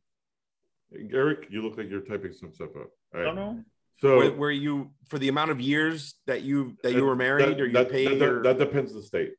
[1.12, 2.88] Eric, you look like you're typing some stuff up.
[3.14, 3.62] All I don't know.
[4.00, 7.48] So where, where you for the amount of years that you that you were married
[7.48, 9.32] that, or you that, pay that, your that depends the state.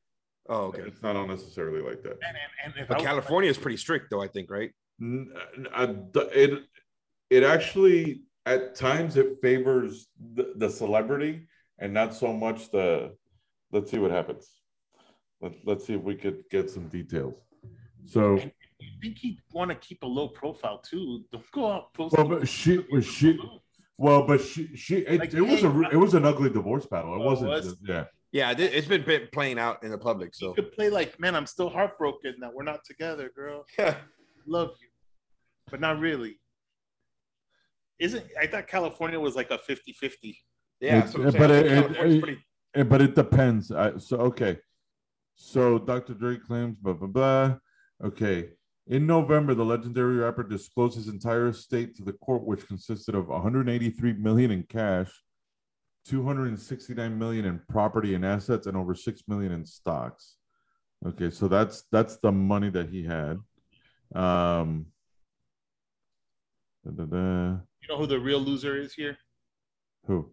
[0.50, 2.18] Oh okay It's not all necessarily like that.
[2.28, 4.72] And and, and if but I was- California is pretty strict though I think right
[5.02, 5.32] N-
[5.74, 5.94] uh,
[6.34, 6.52] It
[7.30, 13.16] it actually at times it favors the, the celebrity and not so much the.
[13.72, 14.50] Let's see what happens.
[15.42, 17.36] Let, let's see if we could get some details.
[18.06, 21.24] So, And you think he'd want to keep a low profile too?
[21.32, 23.40] Don't go out well, but she was she.
[23.98, 27.14] Well, but she she it, Like, it was a it was an ugly divorce battle.
[27.16, 28.06] It Oh, wasn't was- yeah.
[28.32, 30.36] Yeah, it- it's been been playing out in the public.
[30.36, 33.66] So you could play like, man, I'm still heartbroken that we're not together, girl.
[33.78, 33.98] Yeah.
[34.46, 34.88] Love you,
[35.70, 36.40] but not really.
[38.00, 40.38] Isn't I thought California was like a 50-50.
[40.80, 42.44] yeah, It- so but it- it- pretty-
[42.88, 43.72] but it depends.
[43.72, 44.58] I, so okay,
[45.36, 46.14] so Dr.
[46.14, 47.58] Dre claims blah blah blah.
[48.04, 48.52] Okay,
[48.88, 53.28] in November, the legendary rapper disclosed his entire estate to the court, which consisted of
[53.28, 55.12] 183 million in cash,
[56.08, 60.36] 269 million in property and assets, and over six million in stocks.
[61.06, 63.38] Okay, so that's that's the money that he had.
[64.14, 64.88] Um,
[66.84, 67.58] da, da, da.
[67.82, 69.18] You know who the real loser is here?
[70.10, 70.32] who?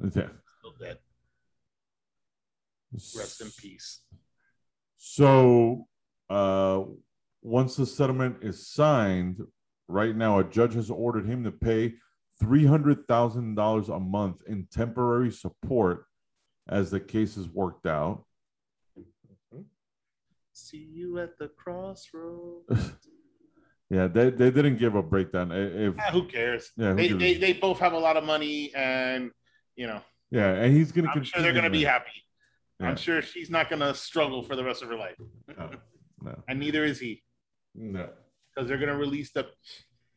[0.00, 0.28] Yeah.
[0.60, 0.98] Still dead.
[2.92, 4.00] Rest in peace.
[4.96, 5.86] So,
[6.30, 6.82] uh,
[7.42, 9.40] once the settlement is signed,
[9.88, 11.94] right now a judge has ordered him to pay
[12.40, 16.06] three hundred thousand dollars a month in temporary support
[16.68, 18.24] as the case is worked out.
[20.52, 22.92] See you at the crossroads.
[23.90, 25.52] Yeah, they, they didn't give a breakdown.
[25.52, 26.70] If Ah, who cares?
[26.76, 29.30] yeah, who They, a- they they both have a lot of money, and
[29.76, 31.10] you know, yeah, and he's gonna.
[31.14, 32.10] I'm sure they're gonna be happy.
[32.80, 32.88] that.
[32.88, 35.14] I'm sure she's not gonna struggle for the rest of her life,
[35.56, 35.70] No,
[36.22, 37.22] no, and neither is he,
[37.74, 38.08] no.
[38.54, 39.46] because they're gonna release the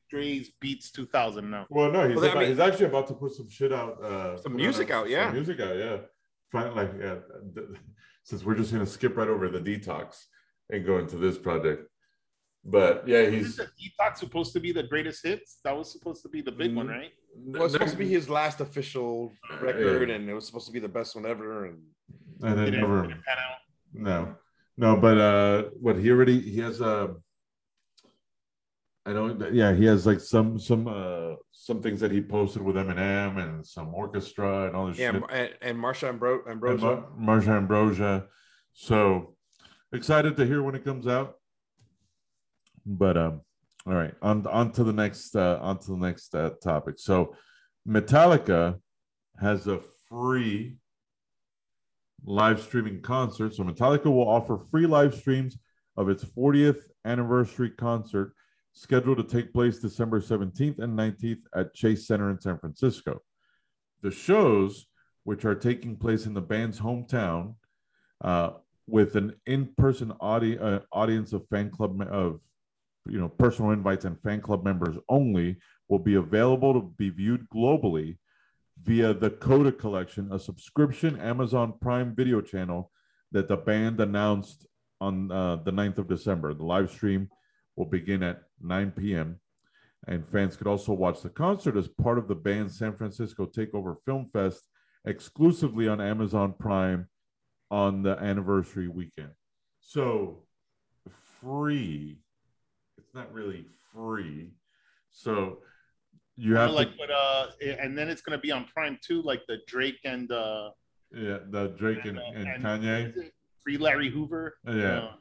[0.10, 1.66] Dre's Beats 2000 now.
[1.70, 4.02] Well, no, he's, Well, that about- mean- he's actually about to put some shit out.
[4.04, 5.28] Uh, Some music out, yeah.
[5.28, 5.98] Some music out, yeah.
[6.52, 7.16] Finally, like, yeah.
[7.56, 7.68] th-
[8.24, 10.26] Since we're just gonna skip right over the detox
[10.70, 11.88] and go into this project,
[12.66, 15.60] but yeah, Isn't he's the Detox supposed to be the greatest hits?
[15.64, 17.12] That was supposed to be the big one, right?
[17.38, 20.80] well, it's supposed to be his last official record, and it was supposed to be
[20.80, 21.66] the best one ever.
[21.68, 21.78] And
[22.44, 23.04] and it, never.
[23.04, 23.58] did it pan out?
[23.94, 24.36] No,
[24.78, 27.16] no, but uh, what he already he has a.
[29.08, 32.62] I know, that- yeah, he has like some some uh some things that he posted
[32.62, 35.24] with Eminem and some orchestra and all this yeah, shit.
[35.32, 36.86] and, and Marsha Ambro- and Ambrosia.
[36.86, 38.26] Mar- Marsha Ambrosia.
[38.74, 39.36] So
[39.94, 41.36] excited to hear when it comes out.
[42.86, 43.42] But um,
[43.86, 46.96] all right, on on to the next uh, on to the next uh, topic.
[47.00, 47.34] So
[47.88, 48.78] Metallica
[49.40, 50.76] has a free
[52.26, 53.56] live streaming concert.
[53.56, 55.58] So Metallica will offer free live streams
[55.96, 58.34] of its 40th anniversary concert
[58.78, 63.22] scheduled to take place December 17th and 19th at Chase Center in San Francisco.
[64.04, 64.86] The shows,
[65.24, 67.56] which are taking place in the band's hometown,
[68.24, 68.52] uh,
[68.88, 72.40] with an in-person audi- uh, audience of fan club me- of
[73.10, 77.50] you know personal invites and fan club members only, will be available to be viewed
[77.50, 78.18] globally
[78.84, 82.92] via the Coda Collection, a subscription Amazon Prime video channel
[83.32, 84.68] that the band announced
[85.02, 86.54] on uh, the 9th of December.
[86.54, 87.30] The live stream
[87.78, 89.40] will begin at 9 p.m.
[90.08, 93.96] And fans could also watch the concert as part of the band's San Francisco Takeover
[94.06, 94.68] Film Fest
[95.06, 97.08] exclusively on Amazon Prime
[97.72, 99.32] on the anniversary weekend.
[99.80, 100.44] So
[101.42, 102.20] free.
[102.98, 104.52] It's not really free.
[105.12, 105.60] So
[106.36, 109.42] you have like to, what uh and then it's gonna be on Prime too, like
[109.48, 110.70] the Drake and uh
[111.12, 113.10] yeah, the Drake and, and Kanye.
[113.10, 114.58] is it Free Larry Hoover.
[114.66, 115.00] Yeah.
[115.00, 115.12] Uh,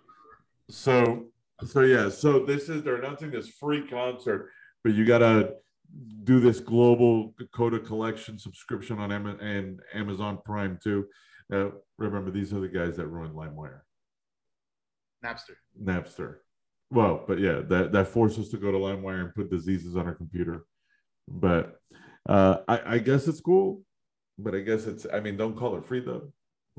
[0.70, 1.26] So
[1.64, 4.50] so yeah, so this is they're announcing this free concert,
[4.84, 5.54] but you gotta
[6.24, 11.06] do this global Coda collection subscription on Am- and Amazon Prime too.
[11.52, 13.80] Uh, remember, these are the guys that ruined LimeWire,
[15.24, 15.54] Napster.
[15.82, 16.36] Napster.
[16.90, 20.06] Well, but yeah, that that forced us to go to LimeWire and put diseases on
[20.06, 20.66] our computer.
[21.28, 21.76] But
[22.28, 23.82] uh, I, I guess it's cool.
[24.38, 25.06] But I guess it's.
[25.12, 26.32] I mean, don't call it free though.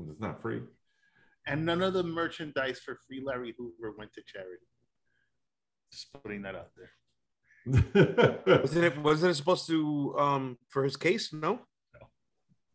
[0.08, 0.60] It's not free.
[1.48, 4.66] And none of the merchandise for Free Larry Hoover went to charity.
[5.90, 6.90] Just putting that out there.
[8.60, 8.98] Wasn't it?
[8.98, 11.32] Wasn't it supposed to um for his case?
[11.32, 11.60] No.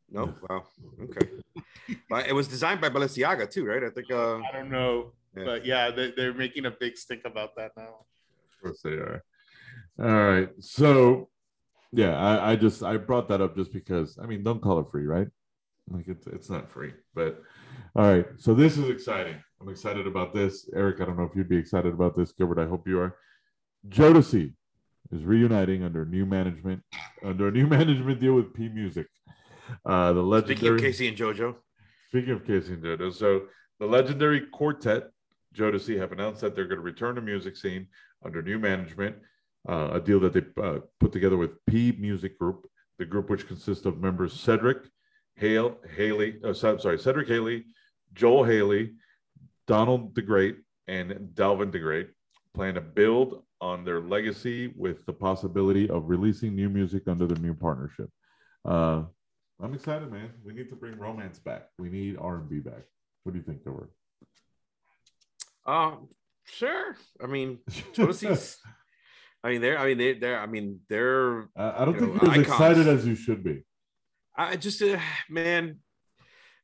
[0.10, 0.34] No.
[0.50, 0.64] Wow.
[1.04, 1.28] Okay.
[2.10, 3.84] but it was designed by Balenciaga too, right?
[3.84, 4.12] I think.
[4.12, 5.14] Uh, I don't know.
[5.36, 5.44] Yeah.
[5.46, 8.06] But yeah, they, they're making a big stink about that now.
[8.52, 9.24] Of course they are.
[10.00, 10.50] All right.
[10.60, 11.30] So
[11.92, 14.90] yeah, I, I just I brought that up just because I mean don't call it
[14.92, 15.28] free, right?
[15.90, 16.94] Like it's it's not free.
[17.14, 17.42] But
[17.96, 18.26] all right.
[18.38, 19.36] So this is exciting.
[19.62, 20.70] I'm excited about this.
[20.76, 22.32] Eric, I don't know if you'd be excited about this.
[22.32, 23.16] Gilbert, I hope you are.
[23.88, 24.54] Jodeci
[25.12, 26.82] is reuniting under new management,
[27.24, 29.08] under a new management deal with P Music.
[29.86, 31.56] Uh the speaking legendary of K-Ci and JoJo,
[32.10, 33.44] Speaking of K-Ci and JoJo, so
[33.80, 35.10] the legendary quartet
[35.56, 37.88] Jodeci have announced that they're going to return to music scene
[38.26, 39.16] under new management,
[39.70, 42.68] uh, a deal that they uh, put together with P Music Group,
[43.00, 44.80] the group which consists of members Cedric,
[45.36, 47.66] Hale, Hailey, so- sorry, Cedric Hailey,
[48.14, 48.94] Joel Hailey,
[49.68, 52.10] Donald DeGrate, and Dalvin DeGrate,
[52.54, 57.38] plan to build on their legacy with the possibility of releasing new music under their
[57.38, 58.10] new partnership.
[58.66, 59.04] Uh,
[59.62, 60.32] I'm excited, man.
[60.44, 61.68] We need to bring romance back.
[61.80, 62.84] We need R and B back.
[63.24, 63.90] What do you think, Dover?
[65.66, 66.10] Um,
[66.46, 66.98] sure.
[67.22, 67.60] I mean,
[67.94, 68.58] Jodeci's.
[69.44, 69.78] I mean, they're.
[69.78, 70.14] I mean, they.
[70.14, 70.40] They're.
[70.40, 71.48] I mean, they're.
[71.56, 73.64] I I don't You think know, you're as excited as you should be.
[74.36, 74.98] I just, uh,
[75.30, 75.80] man,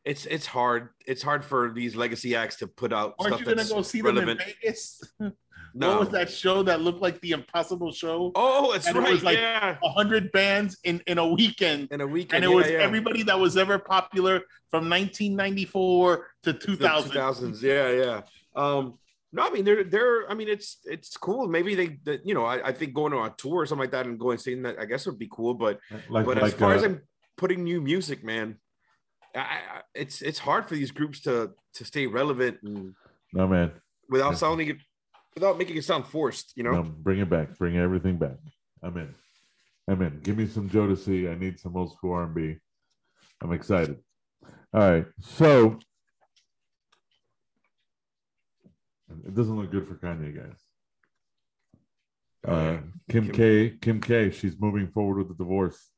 [0.06, 0.90] it's it's hard.
[1.06, 3.82] It's hard for these legacy acts to put out Aren't stuff you gonna that's go
[3.82, 5.02] see them in Vegas?
[5.20, 5.32] no.
[5.74, 8.32] What was that show that looked like the Impossible Show?
[8.34, 9.12] Oh, that's And it right.
[9.14, 9.78] was like- yeah.
[9.84, 12.44] A hundred bands in in a weekend, In a weekend.
[12.44, 12.78] and it yeah, was yeah.
[12.80, 14.40] everybody that was ever popular
[14.72, 17.12] from 1994 to The 2000.
[17.12, 17.62] 2000s.
[17.62, 18.22] Yeah, yeah.
[18.56, 18.98] Um,
[19.32, 20.30] no, I mean they're they're.
[20.30, 21.48] I mean it's it's cool.
[21.48, 23.92] Maybe they, that you know, I, I think going on a tour or something like
[23.92, 25.54] that and going seeing that I guess would be cool.
[25.54, 27.02] But Like, but like as far uh, as I'm
[27.38, 28.58] putting new music, man,
[29.36, 32.94] I, I, it's it's hard for these groups to to stay relevant and
[33.34, 33.72] no man,
[34.10, 34.36] without Yeah.
[34.38, 34.78] sounding it
[35.36, 36.54] without making it sound forced.
[36.56, 36.72] You know.
[36.72, 37.58] no, bring it back.
[37.58, 38.38] Bring everything back.
[38.82, 39.14] I'm in.
[39.88, 40.20] I'm in.
[40.22, 41.30] Give me some Jodeci.
[41.32, 42.58] I need some old school R&B.
[43.42, 43.98] I'm excited.
[44.74, 45.80] All right, so
[49.26, 50.58] it doesn't look good for Kanye, guys.
[52.48, 52.80] Oh, Uh.
[53.10, 53.70] Kim, Kim- K.
[53.82, 54.30] Kim K.
[54.32, 55.90] She's moving forward with the divorce.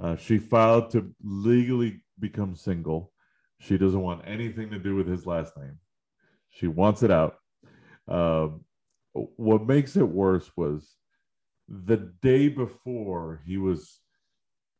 [0.00, 3.12] Uh, she filed to legally become single.
[3.60, 5.78] She doesn't want anything to do with his last name.
[6.50, 7.36] She wants it out.
[8.06, 8.64] Um,
[9.12, 10.94] what makes it worse was
[11.68, 14.00] the day before he was,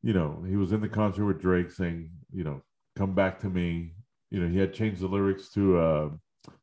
[0.03, 2.63] you know, he was in the concert with Drake saying, you know,
[2.97, 3.95] come back to me.
[4.31, 6.09] You know, he had changed the lyrics to uh,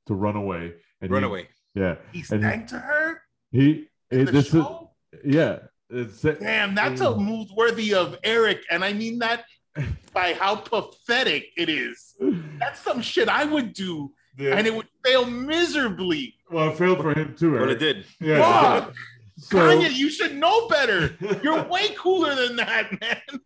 [0.08, 0.74] to Runaway.
[1.02, 1.48] And he- Runaway.
[1.74, 3.88] yeah, He And he- sang to her he.
[4.12, 4.66] in It, the this is
[5.24, 5.60] yeah.
[5.90, 9.46] It's Damn, that's a move worthy of Eric, and I mean that
[10.14, 12.16] by how pathetic it is.
[12.60, 14.56] That's some shit I would do, Yeah.
[14.58, 16.36] and it would fail miserably.
[16.50, 17.52] well, it failed for him too.
[17.52, 17.72] But Eric.
[17.76, 18.06] it did.
[18.20, 18.40] Yeah.
[18.82, 18.94] Fuck.
[19.38, 21.18] So, Kanye, you should know better.
[21.44, 23.42] You're way cooler than that, man.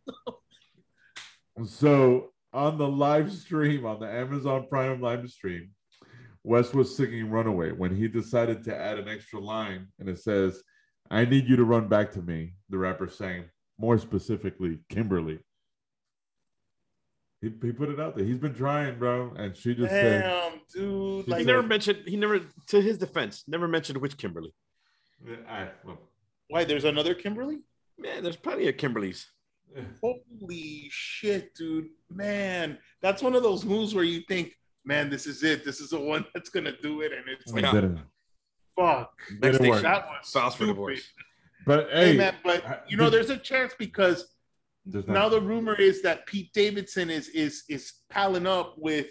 [1.65, 5.72] so on the live stream on the Amazon Prime live stream,
[6.44, 10.62] West was singing "Runaway" when he decided to add an extra line, and it says,
[11.10, 13.46] "I need you to run back to me." The rapper sang,
[13.80, 15.39] more specifically, Kimberly.
[17.41, 18.25] He, he put it out there.
[18.25, 21.25] He's been trying, bro, and she just said, Damn, dude.
[21.25, 21.99] She He Like, never mentioned.
[22.06, 24.54] He never, to his defense, never mentioned which Kimberly.
[25.47, 25.99] I, well,
[26.49, 26.63] why?
[26.65, 27.60] There's another Kimberly?
[27.97, 29.25] Man, there's plenty of Kimberlys.
[30.02, 31.89] Holy shit, dude.
[32.10, 35.63] Man, that's one of those moves where you think, man, this is it.
[35.63, 37.89] This is the one that's gonna do it, and it's like, Yeah.
[38.75, 39.13] fuck.
[39.41, 39.84] didn't station.
[39.84, 40.71] That was Files for stupid.
[40.73, 41.08] divorce.
[41.65, 44.25] But Hey, hey, man, but you know, there's a chance because
[44.86, 49.08] there's not- now the rumor is that Pete Davidson is is is palling up with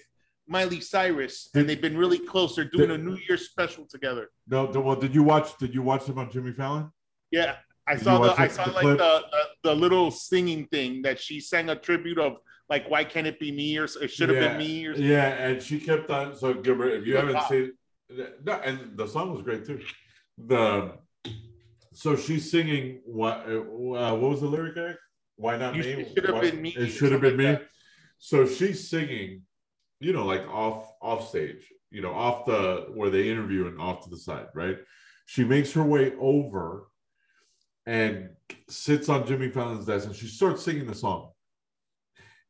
[0.47, 2.57] Miley Cyrus, and they've been really close.
[2.57, 4.31] They're doing a New Year's special together.
[4.47, 4.65] no.
[4.67, 5.57] Well, did you watch?
[5.59, 6.91] Did you watch them on Jimmy Fallon?
[7.31, 9.23] Yeah, I Did saw the I saw the like the, the
[9.65, 12.39] the little singing thing that she sang a tribute of
[12.71, 14.49] like why can't it be me or it should have Yeah.
[14.49, 16.35] been me or Yeah, and she kept on.
[16.35, 17.73] So Gilbert, if you haven't seen,
[18.43, 19.81] no, and the song was great too.
[20.39, 20.97] The
[21.93, 23.45] so she's singing what?
[23.47, 24.77] Uh, what was the lyric?
[24.77, 24.97] Eric?
[25.39, 25.91] Why not You- me?
[26.03, 27.59] it should have been me It should have been me.
[28.19, 29.43] So she's singing,
[30.01, 34.03] you know, like off off stage, you know, off the where they interview and off
[34.05, 34.79] to the side, right?
[35.27, 36.89] She makes her way over
[37.87, 38.31] and
[38.69, 41.31] sits on Jimmy Fallon's desk and she starts singing the song.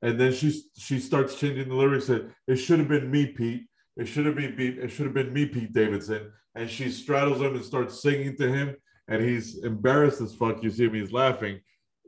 [0.01, 2.07] And then she she starts changing the lyrics.
[2.07, 3.67] That it should have been me, Pete.
[3.99, 4.79] It should have been Pete.
[4.79, 6.33] It should have been me, Pete Davidson.
[6.55, 8.77] And she straddles him and starts singing to him.
[9.09, 10.63] And he's embarrassed as fuck.
[10.63, 11.61] You see him, he's laughing.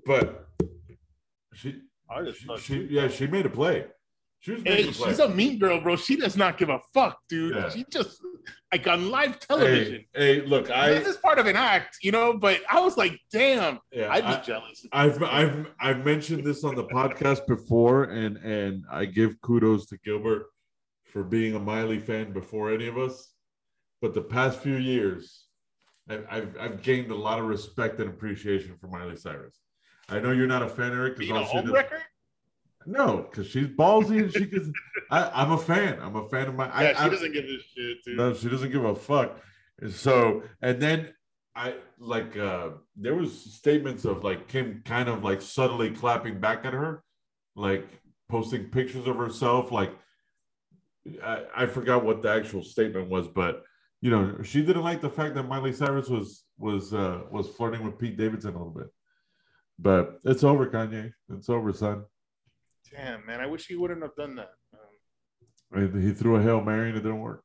[0.06, 0.48] But
[1.54, 3.86] she, I just she, thought she yeah, she made a play.
[4.40, 5.08] She was Hey, a play.
[5.10, 5.96] she's a mean girl, bro.
[5.96, 7.54] She does not give a fuck, dude.
[7.54, 7.68] Yeah.
[7.68, 8.20] She just
[8.72, 10.04] like on live television.
[10.14, 12.32] Hey, hey, look, I this is part of an act, you know.
[12.32, 14.86] But I was like, damn, yeah, I'd be I, jealous.
[14.92, 19.98] I've I've I've mentioned this on the podcast before, and and I give kudos to
[20.04, 20.46] Gilbert
[21.04, 23.32] for being a Miley fan before any of us.
[24.00, 25.44] But the past few years,
[26.08, 29.58] I've I've, I've gained a lot of respect and appreciation for Miley Cyrus.
[30.10, 31.18] I know you're not a fan, Eric.
[31.18, 32.00] Being a all she home does- record.
[32.86, 34.72] No, because she's ballsy and she can.
[35.10, 35.98] I, I'm a fan.
[36.00, 36.68] I'm a fan of my.
[36.70, 38.16] I, Yeah, she I- doesn't give a shit, dude.
[38.16, 39.38] No, she doesn't give a fuck.
[39.80, 41.12] And so, and then
[41.54, 46.64] I like uh there was statements of like Kim kind of like subtly clapping back
[46.64, 47.02] at her,
[47.54, 47.86] like
[48.28, 49.70] posting pictures of herself.
[49.70, 49.92] Like
[51.22, 53.62] I, I forgot what the actual statement was, but
[54.00, 57.84] you know, she didn't like the fact that Miley Cyrus was was uh was flirting
[57.84, 58.86] with Pete Davidson a little bit.
[59.82, 61.10] But it's over, Kanye.
[61.30, 62.04] It's over, son.
[62.92, 64.50] Damn, man, I wish he wouldn't have done that.
[65.74, 67.42] Um, He threw a hail mary and it didn't work.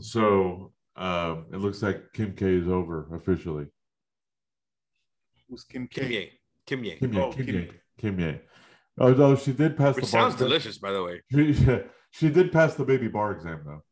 [0.00, 3.66] So um, it looks like Kim K is over officially.
[5.48, 6.00] who's Kim K?
[6.00, 6.14] Kim K?
[6.14, 6.30] Ye.
[6.66, 6.96] Kim Ye.
[6.96, 7.70] Kim Ye, Oh, Kim Kim- Ye.
[8.00, 8.40] Kimye.
[8.98, 10.22] Although she did pass Which the bar.
[10.22, 11.20] sounds delicious, by the way.
[11.30, 11.54] She,
[12.10, 13.82] she did pass the baby bar exam though.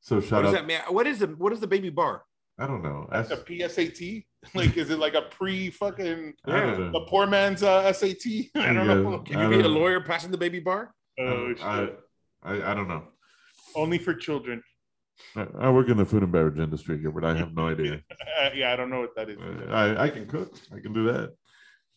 [0.00, 0.60] So shout What does out.
[0.60, 0.80] that mean?
[0.88, 2.22] What is the what is the baby bar?
[2.58, 3.08] I don't know.
[3.12, 4.24] Ask- A PSAT?
[4.54, 6.60] Like, is it like a pre fucking I
[6.92, 8.24] the poor man's uh, SAT?
[8.54, 9.18] I don't know.
[9.26, 10.94] Can you be a lawyer passing the baby bar?
[11.18, 11.88] Oh, I.
[12.44, 13.02] I, I don't know.
[13.74, 14.62] Only for children.
[15.34, 18.00] I, I work in the food and beverage industry here, but I have no idea.
[18.40, 19.38] Uh, yeah, I don't know what that is.
[19.68, 20.54] I, I can cook.
[20.72, 21.34] I can do that.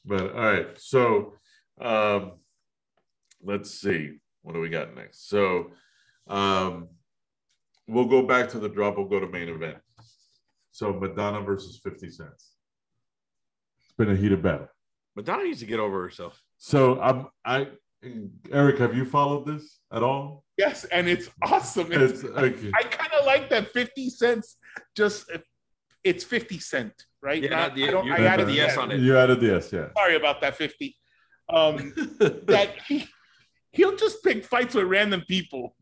[0.03, 0.67] But all right.
[0.77, 1.35] So
[1.79, 2.31] um
[3.43, 4.17] let's see.
[4.41, 5.29] What do we got next?
[5.29, 5.73] So
[6.27, 6.87] um
[7.87, 8.97] we'll go back to the drop.
[8.97, 9.77] We'll go to main event.
[10.71, 12.51] So Madonna versus 50 cents.
[13.83, 14.67] It's been a heated battle.
[15.15, 16.41] Madonna needs to get over herself.
[16.57, 17.67] So I'm I
[18.51, 20.43] Eric, have you followed this at all?
[20.57, 21.91] Yes, and it's awesome.
[21.91, 22.71] It's, It's okay.
[22.73, 24.55] I kind of like that 50 cents.
[24.95, 25.29] Just
[26.03, 27.43] it's 50 cent, right?
[27.43, 28.99] Yeah, Not- the- I, don't, you I added added the the S S on it.
[29.01, 29.87] You added the S, yeah.
[29.95, 30.95] Sorry about that 50.
[31.49, 31.93] Um,
[32.47, 33.05] that he,
[33.71, 35.75] he'll just pick fights with random people.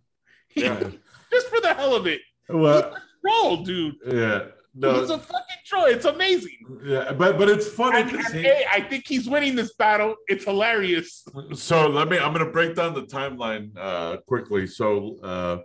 [0.49, 0.89] He, Yeah.
[1.31, 2.21] Just for the hell of it.
[2.49, 3.93] well, Troll, dude.
[4.11, 4.45] yeah.
[4.75, 5.85] He's No, a fucking troll.
[5.85, 6.57] It's amazing.
[6.85, 10.15] yeah, but but it's funny And, and, he- hey, I think he's winning this battle.
[10.27, 11.23] It's hilarious.
[11.55, 12.17] So let me.
[12.19, 14.67] I'm to break down the timeline uh, quickly.
[14.67, 15.57] So uh,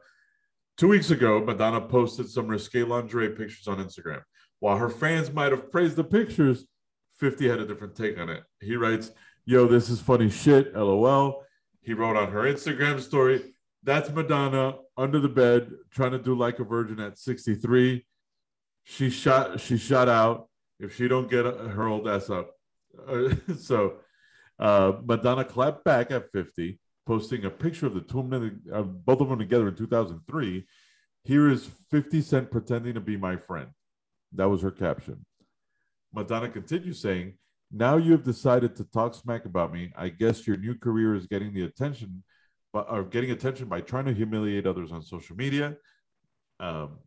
[0.78, 4.22] two weeks ago, Madonna posted some risque lingerie pictures on Instagram.
[4.60, 6.64] While her fans might have praised the pictures,
[7.18, 8.42] 50 had a different take on it.
[8.60, 9.10] He writes,
[9.44, 11.44] "Yo, this is funny shit." LOL.
[11.82, 16.58] He wrote on her Instagram story, "That's Madonna under the bed trying to do like
[16.58, 18.06] a virgin at 63.
[18.84, 19.60] She shot.
[19.60, 20.48] She shot out.
[20.78, 22.50] If she don't get her old ass up."
[23.58, 23.98] So.
[24.58, 28.82] Uh, Madonna clapped back at 50, posting a picture of the two of them, uh,
[28.82, 30.64] both of them together in 2003.
[31.24, 33.68] Here is 50 Cent pretending to be my friend.
[34.32, 35.24] That was her caption.
[36.12, 37.34] Madonna continues saying,
[37.72, 39.92] Now you have decided to talk smack about me.
[39.96, 42.22] I guess your new career is getting the attention,
[42.72, 45.76] or getting attention by trying to humiliate others on social media.
[46.60, 46.98] Um,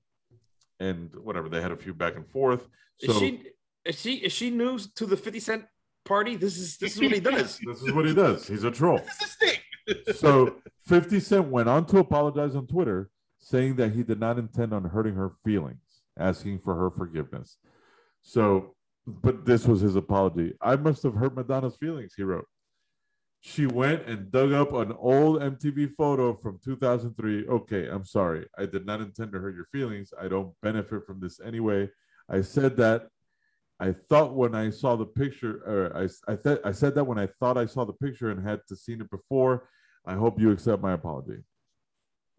[0.80, 2.68] and whatever, they had a few back and forth.
[3.00, 3.44] So is she
[3.86, 5.66] is she is she new to the 50 Cent
[6.06, 6.36] party?
[6.36, 7.60] This is this is what he does.
[7.66, 8.48] this is what he does.
[8.48, 9.00] He's a troll.
[9.00, 10.16] This is his thing.
[10.16, 10.56] so
[10.86, 13.10] 50 Cent went on to apologize on Twitter,
[13.40, 17.58] saying that he did not intend on hurting her feelings, asking for her forgiveness.
[18.22, 18.76] So,
[19.06, 20.54] but this was his apology.
[20.62, 22.48] I must have hurt Madonna's feelings, he wrote.
[23.42, 27.48] She went and dug up an old MTV photo from 2003.
[27.48, 28.48] Okay, I'm sorry.
[28.58, 30.12] I did not intend to hurt your feelings.
[30.20, 31.90] I don't benefit from this anyway.
[32.30, 33.08] I said that
[33.80, 37.20] I thought when I saw the picture, or I, I, th- I said that when
[37.20, 39.70] I thought I saw the picture and had to seen it before.
[40.06, 41.44] I hope you accept my apology.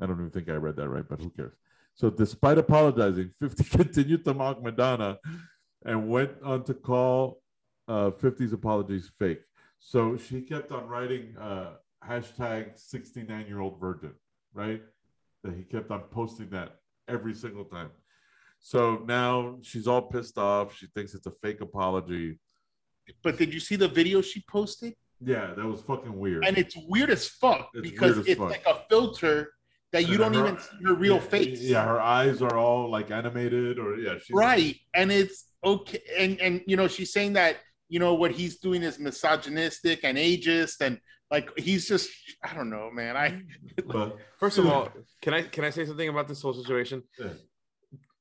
[0.01, 1.53] I don't even think I read that right, but who cares?
[1.95, 5.19] So, despite apologizing, 50 continued to mock Madonna
[5.85, 7.41] and went on to call
[7.87, 9.41] uh, 50's apologies fake.
[9.81, 11.75] So, she kept on writing uh,
[12.07, 14.13] hashtag 69 year old virgin,
[14.53, 14.83] right?
[15.45, 16.77] That he kept on posting that
[17.07, 17.91] every single time.
[18.61, 20.75] So now she's all pissed off.
[20.77, 22.41] She thinks it's a fake apology.
[23.23, 24.95] But did you see the video she posted?
[25.25, 26.45] Yeah, that was fucking weird.
[26.45, 28.51] And it's weird as fuck It's because as it's fuck.
[28.51, 29.53] like a filter
[29.93, 31.61] that you And don't her- even see her real Yeah, face.
[31.63, 36.41] Yeah, her eyes are all like animated, or yeah, she's right and it's okay and
[36.41, 37.57] and you know she's saying that
[37.89, 40.99] you know what he's doing is misogynistic and ageist and
[41.31, 42.11] like he's just
[42.45, 43.41] i don't know man i
[43.87, 44.89] But First of all,
[45.23, 47.03] can I can I say something about this whole situation?
[47.19, 47.35] Yeah.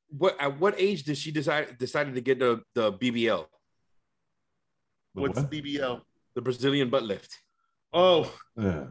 [0.09, 3.45] What at what age did she decide decided to get the the BBL,
[5.13, 5.51] what's what?
[5.51, 6.01] bbl
[6.35, 7.31] the Brazilian butt lift?
[7.93, 8.85] oh yeah,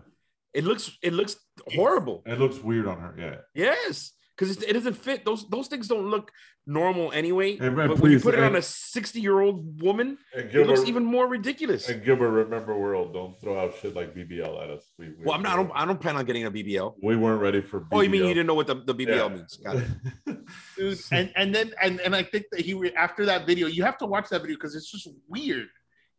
[0.55, 1.37] It looks it looks
[1.75, 2.23] horrible.
[2.27, 3.13] it looks weird on her.
[3.19, 5.25] Yeah, Yes, because it doesn't fit.
[5.25, 6.31] Those those things don't look
[6.67, 7.57] normal anyway.
[7.57, 10.55] And- and but when you please, put it on a sixty year old woman, it
[10.67, 11.89] looks even more ridiculous.
[11.89, 14.85] and Gilbert, remember, world, don't throw out shit like BBL at us.
[14.99, 15.53] We, we, Well, I'm not.
[15.53, 16.95] I don't, I don't plan on getting a BBL.
[17.03, 17.81] we weren't ready for.
[17.81, 17.89] BBL.
[17.93, 19.29] Oh, you mean you didn't know what the, the BBL Yeah.
[19.29, 19.57] means?
[19.57, 19.87] Got it.
[20.77, 23.83] dude and and then and and i think that he re- after that video you
[23.83, 25.67] have to watch that video because it's just weird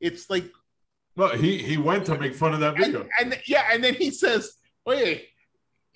[0.02, 0.46] it's like
[1.16, 3.08] well, he he went to make fun of that and, video.
[3.20, 4.54] and yeah and then he says
[4.86, 5.30] wait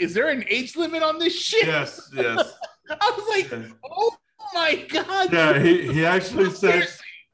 [0.02, 2.54] is there an age limit on this shit yes, yes.
[2.90, 3.48] i was like
[3.86, 4.16] oh
[4.54, 6.88] my god Yeah, he he actually said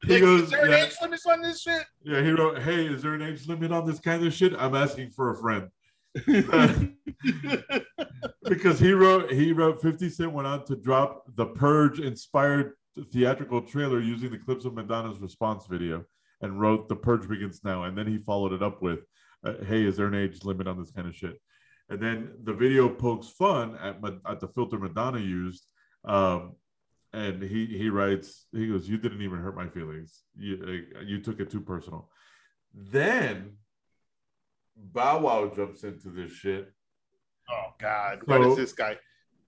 [0.06, 0.42] he Like, goes.
[0.42, 0.84] is there an yeah.
[0.84, 3.84] age limit on this shit Yeah, he wrote, "Hey, is there an age limit on
[3.86, 4.52] this kind of shit?
[4.56, 5.68] I'm asking for a friend."
[8.48, 12.72] because he wrote, he wrote, 50 Cent went on to drop the Purge inspired
[13.12, 16.04] theatrical trailer using the clips of Madonna's response video,
[16.42, 19.00] and wrote, "The Purge begins now." And then he followed it up with,
[19.44, 21.40] uh, "Hey, is there an age limit on this kind of shit?"
[21.90, 25.64] And then the video pokes fun at at the filter Madonna used.
[26.04, 26.52] Um,
[27.12, 31.18] and he he writes he goes you didn't even hurt my feelings you uh, you
[31.22, 32.10] took it too personal
[32.74, 33.56] Then
[34.76, 36.70] Bow Wow jumps into this shit.
[37.50, 38.98] Oh God, So- what does this guy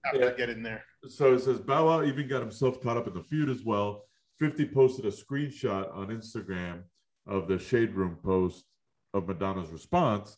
[0.03, 0.31] have Yeah.
[0.31, 0.83] to get in there?
[1.07, 4.05] So it says Bow Wow even got himself caught up in the feud as well.
[4.39, 6.81] 50 posted a screenshot on Instagram
[7.27, 8.65] of the Shade Room post
[9.13, 10.35] of Madonna's response.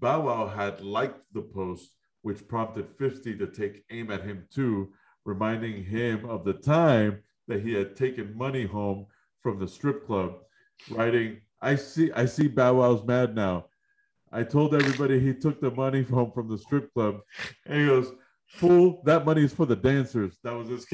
[0.00, 1.90] Bow Wow had liked the post,
[2.22, 4.92] which prompted 50 to take aim at him too,
[5.24, 9.06] reminding him of the time that he had taken money home
[9.42, 10.38] from the strip club,
[10.90, 13.66] writing, I see, I see Bow Wow's mad now.
[14.32, 17.20] I told everybody he took the money home from the strip club.
[17.66, 18.12] And he goes,
[18.46, 20.38] Fool, that money is for the dancers.
[20.42, 20.86] That was his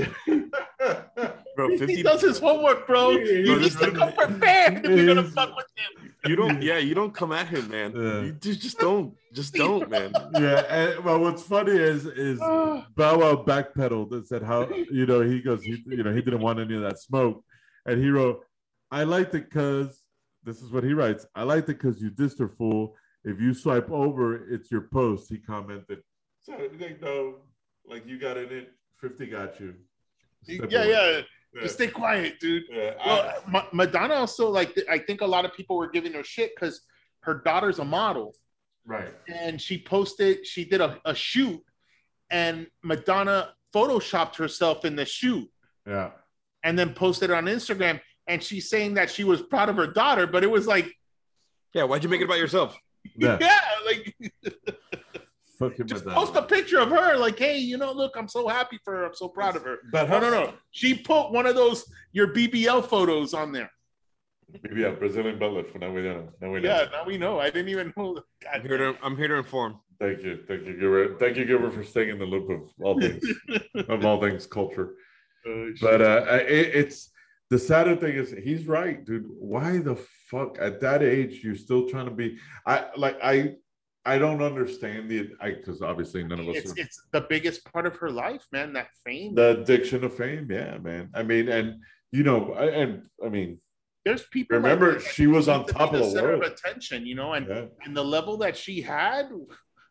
[1.56, 3.12] Bro, He does his homework, bro.
[3.12, 6.14] Yeah, He needs to come prepared if you're gonna fuck with him.
[6.28, 7.92] You don't yeah, you don't come at him, man.
[7.94, 8.20] Yeah.
[8.22, 9.14] You just, just don't.
[9.32, 10.12] Just don't, man.
[10.34, 12.84] yeah, and well, what's funny is is Bow
[13.18, 16.58] Wow backpedaled and said how you know he goes he you know he didn't want
[16.58, 17.44] any of that smoke,
[17.84, 18.40] and he wrote,
[18.90, 20.02] "I liked it because
[20.44, 21.26] this is what he writes.
[21.34, 22.94] I liked it because you dissed her fool.
[23.24, 26.00] If you swipe over, it's your post." He commented.
[26.42, 27.36] So like no,
[27.86, 28.72] like you got in it.
[29.00, 29.74] Fifty got you.
[30.44, 30.90] Step Yeah, away.
[30.90, 31.20] yeah.
[31.56, 31.62] Yeah.
[31.62, 32.64] Just stay quiet, dude.
[32.70, 32.92] yeah.
[33.00, 36.22] I- Well, Ma- Madonna also like I think a lot of people were giving her
[36.24, 36.82] shit because
[37.20, 38.34] her daughter's a model
[38.86, 39.12] right.
[39.26, 41.60] and she posted she did a, a shoot
[42.30, 45.48] and Madonna photoshopped herself in the shoot
[45.86, 46.10] Yeah.
[46.62, 49.86] and then posted it on Instagram and she's saying that she was proud of her
[49.86, 50.92] daughter, but it was like
[51.74, 52.78] Yeah, why'd you make it about yourself?
[53.16, 53.38] Yeah.
[53.40, 54.14] yeah, like
[55.58, 56.26] Fucking just Madonna.
[56.26, 59.06] post a picture of her, like, hey, you know, look, I'm so happy for her,
[59.06, 59.78] I'm so proud of her.
[59.90, 60.52] But No, no, no.
[60.70, 63.70] She put one of those your BBL photos on there.
[64.62, 65.76] Maybe yeah, Brazilian butt lift.
[65.78, 66.28] Now we know.
[66.40, 66.68] Now we know.
[66.68, 67.40] Yeah, now we know.
[67.40, 68.22] I didn't even know.
[68.52, 69.80] I'm here to I'm here to inform.
[69.98, 71.18] Thank you, thank you, Gilbert.
[71.18, 73.24] Thank you, Gilbert, for staying in the loop of all things,
[73.88, 74.94] of all things culture.
[75.48, 77.10] Uh, But uh, it, it's
[77.50, 79.24] the sadder thing is he's right, dude.
[79.38, 79.96] Why the
[80.30, 82.38] fuck at that age you're still trying to be?
[82.66, 83.54] I like I
[84.06, 87.64] I don't understand the I because obviously none of us it's are, it's the biggest
[87.72, 88.72] part of her life, man.
[88.72, 89.34] That fame.
[89.34, 90.46] the addiction of fame.
[90.50, 91.10] Yeah, man.
[91.12, 91.82] I mean, and
[92.12, 93.58] you know, I, and I mean,
[94.04, 94.56] There's people.
[94.56, 96.44] remember like she was on to top of the center world.
[96.44, 97.64] attention, you know, and Yeah.
[97.84, 99.30] and the level that she had,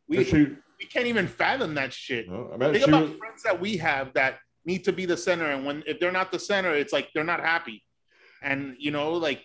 [0.08, 0.48] we she,
[0.80, 2.30] we can't even fathom that shit.
[2.30, 5.18] no, I mean, Think about was, friends that we have that need to be the
[5.18, 7.84] center, and when if they're not the center, it's like they're not happy,
[8.42, 9.44] and you know, like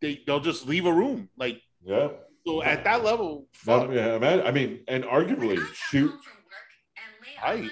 [0.00, 2.08] they they'll just leave a room, like yeah.
[2.46, 3.46] So at that level.
[3.66, 3.90] No, Fuck.
[3.92, 4.42] yeah.
[4.44, 6.12] I mean, and arguably, shoot.
[7.42, 7.70] Right.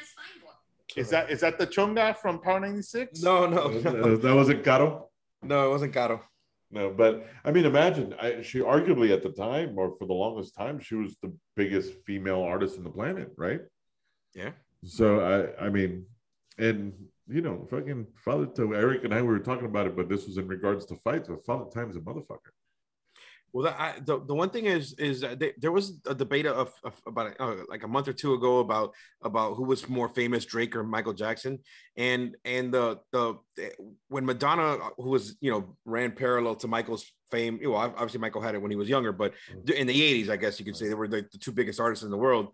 [0.96, 3.22] Is that is that the Chung chonga from Power 96?
[3.22, 5.08] No, no, no, that wasn't Caro.
[5.42, 6.22] no, it wasn't Gato.
[6.70, 10.54] No, but I mean, imagine I, she arguably at the time, or for the longest
[10.56, 13.60] time, she was the biggest female artist in the planet, right?
[14.34, 14.50] Yeah.
[14.84, 15.20] So
[15.58, 16.06] I, I mean,
[16.58, 16.92] and
[17.28, 20.26] you know, fucking Father to Eric and I we were talking about it, but this
[20.26, 21.28] was in regards to fights.
[21.28, 22.52] But Father Time's a motherfucker.
[23.54, 26.44] Well, that, I, the, the one thing is is that there, there was a debate
[26.44, 28.92] of, of about uh, like a month or two ago about
[29.22, 31.60] about who was more famous, Drake or Michael Jackson,
[31.96, 33.38] and and the the
[34.08, 38.42] when Madonna, who was you know ran parallel to Michael's fame, you know, obviously Michael
[38.42, 39.34] had it when he was younger, but
[39.72, 42.04] in the '80s, I guess you could say they were like the two biggest artists
[42.04, 42.48] in the world.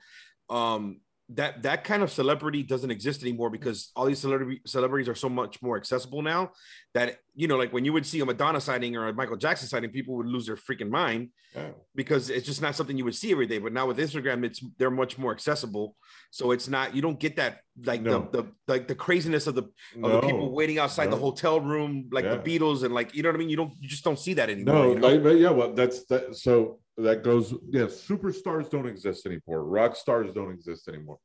[0.51, 1.01] Um,
[1.35, 5.29] that that kind of celebrity doesn't exist anymore because all these celebrity celebrities are so
[5.29, 6.51] much more accessible now
[6.95, 9.69] that you know like when you would see a madonna sighting or a michael jackson
[9.69, 11.71] sighting people would lose their freaking mind Yeah.
[11.95, 14.61] because it's just not something you would see every day but now with instagram it's
[14.79, 15.95] they're much more accessible
[16.31, 18.29] so it's not you don't get that like No.
[18.33, 21.61] the, the like the craziness of the of No, the people waiting outside the hotel
[21.61, 22.37] room like Yeah.
[22.37, 24.35] the beatles and like you know what i mean you don't you just don't see
[24.35, 25.09] that anymore no, you know?
[25.09, 26.35] like, but yeah, well, that's that.
[26.37, 27.55] So that goes.
[27.69, 29.65] Yeah, superstars don't exist anymore.
[29.65, 31.19] Rock stars don't exist anymore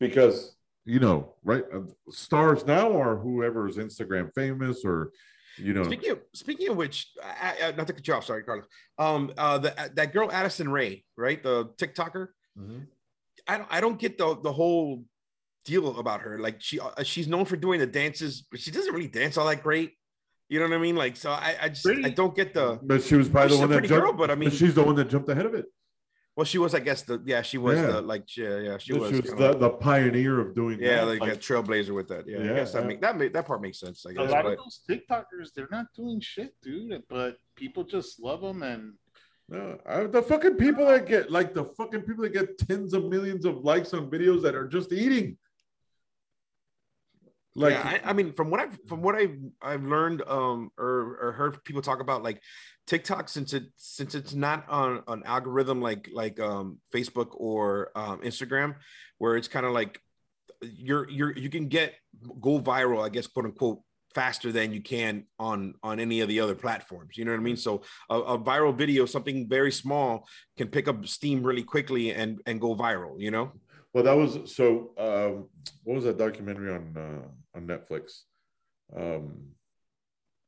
[0.00, 1.64] because you know, right?
[1.74, 5.10] uh, Stars now are whoever's Instagram famous or
[5.56, 5.84] you know.
[5.84, 8.66] Speaking of speaking of which, I, I, not to cut you off, sorry, Carlos.
[8.98, 12.28] Um, uh, the, that girl Addison Ray, right, the TikToker.
[12.58, 12.86] Mhm.
[13.46, 15.04] I don't, I don't get the the whole
[15.64, 16.38] deal about her.
[16.38, 19.46] Like she, uh, she's known for doing the dances, but she doesn't really dance all
[19.46, 19.92] that great.
[20.48, 20.94] You know what I mean?
[20.96, 22.04] Like, so I, I just, Pretty.
[22.04, 22.78] I don't get the.
[22.82, 24.04] But she was probably the one that pretty jumped.
[24.04, 25.66] girl, but I mean- she's the one that jumped ahead of it.
[26.36, 27.86] Well, she was, I guess, the yeah, she was Yeah.
[27.86, 30.80] the like, yeah, yeah, she She was, was, you know, the, the pioneer of doing
[30.80, 31.20] yeah, that.
[31.20, 32.26] like a trailblazer with that.
[32.26, 32.88] Yeah, I Yeah, guess that yeah.
[32.88, 34.04] make that make, that part makes sense.
[34.04, 37.00] I guess, a lot but of those TikTokers, they're not doing shit, dude.
[37.08, 38.94] But people just love them, and
[39.48, 43.04] No, I, the fucking people that get like the fucking people that get tens of
[43.04, 45.36] millions of likes on videos that are just eating.
[47.56, 51.18] Like, yeah, I, I mean, from what I've from what I've I've learned um or
[51.22, 52.40] or heard people talk about like
[52.86, 58.20] TikTok since it since it's not on an algorithm like like um Facebook or um
[58.22, 58.74] Instagram
[59.18, 60.00] where it's kind of like
[60.62, 61.94] you're you're you can get
[62.40, 63.80] go viral I guess quote unquote
[64.14, 67.16] faster than you can on on any of the other platforms.
[67.16, 67.56] You know what I mean?
[67.56, 70.26] So a, a viral video, something very small,
[70.56, 73.20] can pick up steam really quickly and and go viral.
[73.20, 73.52] You know?
[73.94, 74.90] Well, that was so.
[74.98, 75.48] Um,
[75.84, 78.22] what was that documentary on uh, on Netflix?
[78.94, 79.50] Um,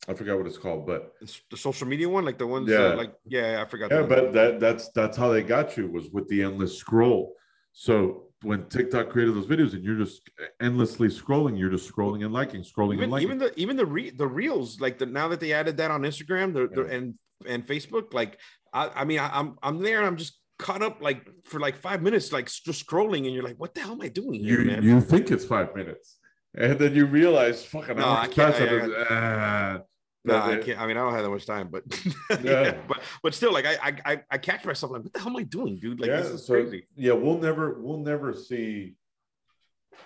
[0.09, 2.79] I forgot what it's called, but It's the social media one, like the ones, Yeah.
[2.93, 3.91] uh, like yeah, I forgot.
[3.91, 4.09] yeah, one.
[4.09, 7.35] but that that's that's how they got you was with the endless scroll.
[7.73, 10.29] So when TikTok created those videos and you're just
[10.61, 13.27] endlessly scrolling, you're just scrolling and liking, scrolling and liking.
[13.29, 16.03] even the even the re, the reels like the now that they added that on
[16.03, 16.95] Instagram the, the, Yeah.
[16.97, 17.15] and
[17.47, 18.39] and Facebook like
[18.73, 21.77] I, I mean I, I'm I'm there and I'm just caught up like for like
[21.77, 24.61] five minutes like just scrolling and you're like what the hell am I doing here
[24.61, 26.19] you man you think it's five minutes,
[26.55, 29.79] and then you realize, fucking, No, I can't- I- and it's, ah.
[30.25, 31.83] no I can't I mean I don't have that much time but
[32.43, 32.63] Yeah.
[32.63, 32.77] yeah.
[32.89, 35.37] but but still like I, I I I catch myself like what the hell am
[35.37, 38.97] I doing dude like yeah, this is so crazy yeah, we'll never we'll never see.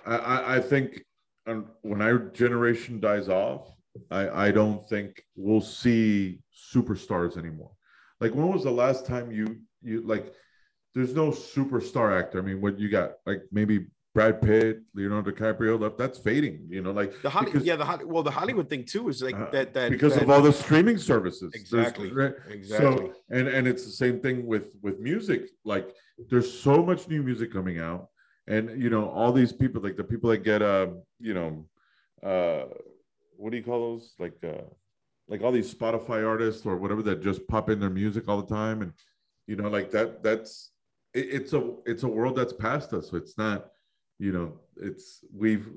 [0.06, 1.04] I I, I think
[1.46, 3.62] um, when our generation dies off,
[4.10, 6.40] I I don't think we'll see
[6.74, 7.70] superstars anymore.
[8.20, 9.46] Like when was the last time you
[9.82, 10.34] you like?
[10.94, 12.38] There's no superstar actor.
[12.40, 13.12] I mean, what you got?
[13.24, 15.78] Like maybe Brad Pitt, Leonardo DiCaprio.
[15.80, 16.66] That that's fading.
[16.68, 19.36] You know, like the Hollywood because- yeah the well the Hollywood thing too is like
[19.36, 21.52] Uh, that that because that, of all the streaming services.
[21.54, 22.34] Exactly right?
[22.48, 25.48] exactly So and and it's the same thing with with music.
[25.64, 25.94] Like
[26.28, 28.08] there's so much new music coming out,
[28.48, 30.88] and you know all these people, like the people that get uh
[31.20, 31.50] you know,
[32.22, 32.64] uh,
[33.36, 34.14] what do you call those?
[34.18, 34.64] Like uh,
[35.28, 38.52] like all these Spotify artists or whatever that just pop in their music all the
[38.62, 38.92] time, and
[39.46, 40.22] you know like that.
[40.22, 40.70] That's
[41.14, 43.10] it, it's a it's a world that's past us.
[43.10, 43.66] So it's not,
[44.18, 45.68] you know, it's we've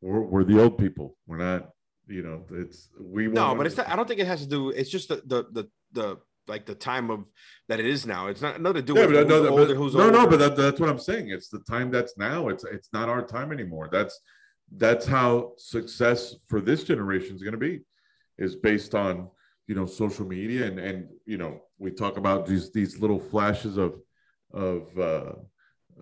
[0.00, 1.16] we're we're the old people.
[1.26, 1.70] We're not.
[2.08, 3.26] You know, it's we.
[3.26, 4.70] No, but it's not, I don't think it has to do.
[4.70, 6.16] It's just the the the the
[6.46, 7.24] like the time of
[7.68, 8.28] that it is now.
[8.28, 10.00] It's not nothing to do Yeah, with but who's no, no, older, but- who's no,
[10.04, 10.12] older.
[10.12, 11.30] no, but that, that's what I'm saying.
[11.30, 12.46] It's the time that's now.
[12.48, 13.88] It's it's not our time anymore.
[13.90, 14.20] That's
[14.76, 17.80] that's how success for this generation is going to be,
[18.38, 19.28] is based on
[19.66, 23.76] you know social media and and you know we talk about these these little flashes
[23.76, 23.94] of
[24.52, 25.32] of uh,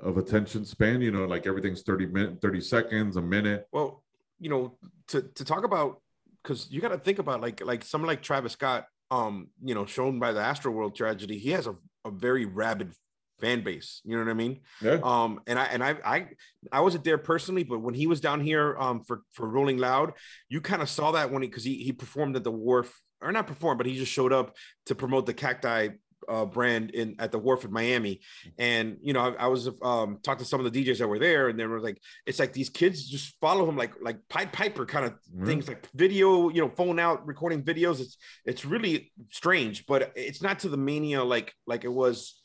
[0.03, 1.01] of attention span.
[1.01, 3.67] You know, like everything's thirty minutes thirty seconds, a minute.
[3.73, 4.03] well,
[4.39, 4.77] you know,
[5.09, 6.01] to to talk about
[6.43, 9.87] because you got to think about like like someone like Travis Scott, um, you know,
[9.87, 12.93] shown by the Astroworld tragedy, he has a, a very rabid
[13.41, 14.01] fan base.
[14.05, 14.61] You know what I mean?
[14.83, 16.29] Yeah, Um, and I and I I
[16.71, 20.13] I wasn't there personally, but when he was down here um for for Rolling Loud,
[20.49, 23.33] you kind of saw that when he because he he performed at the wharf or
[23.33, 24.55] not perform, but he just showed up
[24.87, 25.89] to promote the cacti
[26.29, 28.21] uh, brand in at the wharf in Miami.
[28.59, 31.19] And you know, I, I was um talking to some of the DJs that were
[31.19, 34.53] there, and they were like, it's like these kids just follow him like like Pied
[34.53, 35.47] Piper kind of Mhm.
[35.47, 38.01] things, like video, you know, phone out recording videos.
[38.01, 42.41] It's it's really strange, but it's not to the mania like like it was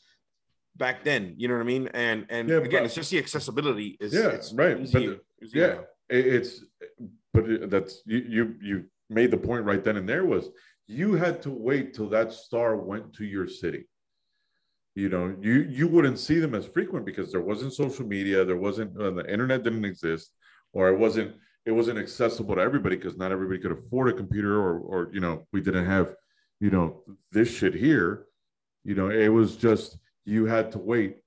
[0.76, 1.34] back then.
[1.38, 1.88] You know what I mean?
[1.94, 5.00] And and Yeah, again, but- it's just the accessibility is Yeah, it's right, but easier-
[5.40, 6.16] the- easier yeah.
[6.18, 6.64] It- it's
[7.32, 10.48] but that's you you you made the point right then and there was
[10.86, 13.86] you had to wait till that star went to your city.
[14.96, 18.56] You know you you wouldn't see them as frequent because there wasn't social media there
[18.56, 20.32] wasn't uh, the internet didn't exist
[20.72, 24.60] or it wasn't it wasn't accessible to everybody because not everybody could afford a computer
[24.60, 26.14] or or you know we didn't have
[26.58, 28.26] you know this shit here.
[28.84, 31.18] You know it was just you had to wait.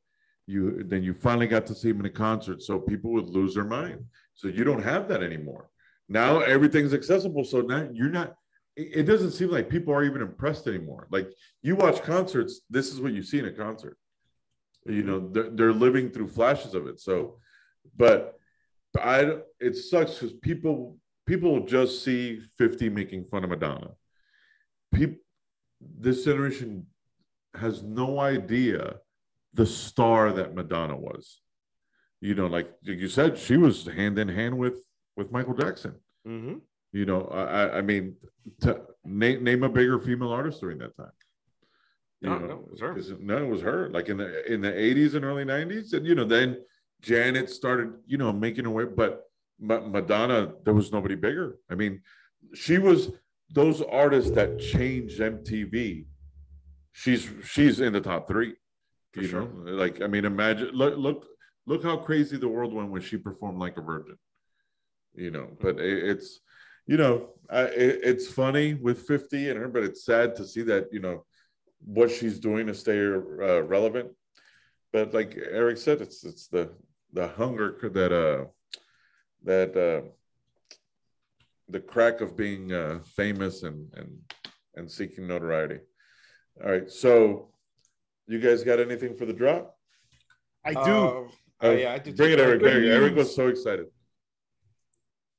[0.46, 3.56] You then you finally got to see him in a concert so people would lose
[3.56, 4.04] their mind.
[4.34, 5.70] So you don't have that anymore
[6.10, 8.36] now everything's accessible so now you're not
[8.76, 11.08] it doesn't seem like people are even impressed anymore.
[11.12, 11.30] Like
[11.62, 13.98] you watch concerts this is what you see in a concert.
[14.86, 17.38] You know they're, they're living through flashes of it so
[17.96, 18.38] but
[19.00, 23.92] i it sucks because people people just see 50 making fun of madonna.
[24.94, 25.20] People
[25.80, 26.88] this generation
[27.56, 28.96] has no idea
[29.54, 31.42] the star that madonna was.
[32.22, 34.84] You know like you said she was hand in hand with
[35.16, 35.96] with michael jackson
[36.28, 36.62] Mhm.
[36.94, 38.16] you know, I, I- I mean,
[38.62, 41.12] to name name a bigger female artist during that time.
[42.22, 43.18] You No, know, no, it was her.
[43.20, 43.90] No, it was her.
[43.90, 46.64] Like in the in the eighties and early nineties, and you know, then
[47.02, 48.86] Janet started, you know, making her way.
[48.86, 49.24] But
[49.60, 51.58] Ma- Madonna, there was nobody bigger.
[51.70, 52.02] I mean,
[52.54, 53.12] she was
[53.54, 56.06] those artists that changed MTV.
[56.94, 58.54] She's she's in the top three.
[59.14, 59.42] For you sure.
[59.42, 61.26] know, like I mean, imagine look look
[61.66, 64.16] look how crazy the world went when she performed like a virgin
[65.16, 66.40] you know but it, it's
[66.88, 70.64] you know I, it, it's funny with 50 and her but it's sad to see
[70.64, 71.26] that you know
[71.86, 74.12] what she's doing to stay uh, relevant.
[74.92, 76.72] But like eric said it's it's the
[77.12, 78.46] the hunger that uh
[79.44, 80.08] that uh
[81.70, 84.18] the crack of being uh famous and and
[84.76, 85.80] and seeking notoriety.
[86.64, 87.50] All right so
[88.28, 89.76] you guys got anything for the drop?
[90.66, 90.80] I do.
[90.80, 91.24] Uh,
[91.62, 92.60] Uh, uh, yeah, I did bring it eric.
[92.60, 93.88] Good Eric- eric was so excited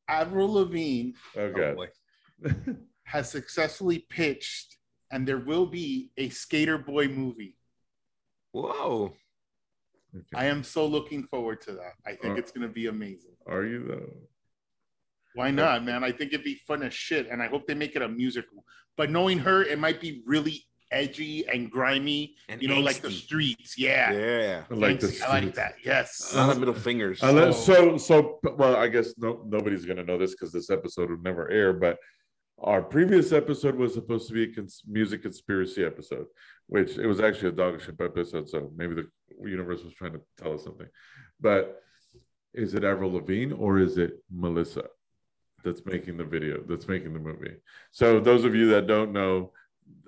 [0.09, 1.86] Avril Lavigne Oh Oh,
[3.05, 4.76] has successfully pitched,
[5.11, 7.57] and there will be a Skater Boy movie.
[8.52, 9.14] Whoa.
[10.34, 11.94] I am so looking forward to that.
[12.07, 13.34] I think Uh, it's going to be amazing.
[13.46, 14.12] Are you though?
[15.34, 16.05] Why not, man?
[16.05, 18.64] I think it'd be fun as shit, and I hope they make it a musical.
[18.96, 20.64] But knowing her, it might be really
[20.95, 23.76] edgy and grimy, And you know, like the streets.
[23.76, 24.62] Yeah, Yeah.
[24.70, 25.01] I like Angsty.
[25.01, 25.22] this.
[25.22, 25.74] I like that.
[25.84, 26.32] Yes.
[26.34, 27.22] A lot of middle fingers.
[27.22, 27.74] Unless, oh.
[27.74, 31.22] so, so, well, I guess no, nobody's going to know this because this episode would
[31.22, 31.72] never air.
[31.72, 31.99] But
[32.59, 36.26] our previous episode was supposed to be a cons- music conspiracy episode,
[36.68, 38.49] which it was actually a dog ship episode.
[38.49, 39.07] So maybe the
[39.42, 40.88] universe was trying to tell us something.
[41.40, 41.80] But
[42.55, 44.84] is it Avril Lavigne or is it Melissa
[45.64, 47.57] that's making the video, that's making the movie?
[47.90, 49.53] So those of you that don't know,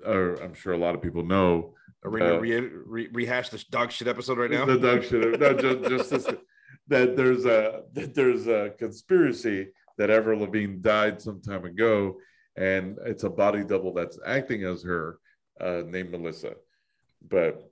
[0.05, 1.73] or I'm sure a lot of people know,
[2.03, 4.65] Are we gonna uh, re- re- rehash this dog shit episode right now?
[4.65, 5.39] the dog shit.
[5.39, 6.27] No, just, just this,
[6.87, 9.67] that there's a that there's a conspiracy
[9.97, 12.17] that Avril Lavigne died some time ago,
[12.55, 15.17] and it's a body double that's acting as her,
[15.59, 16.53] uh, named Melissa.
[17.27, 17.63] But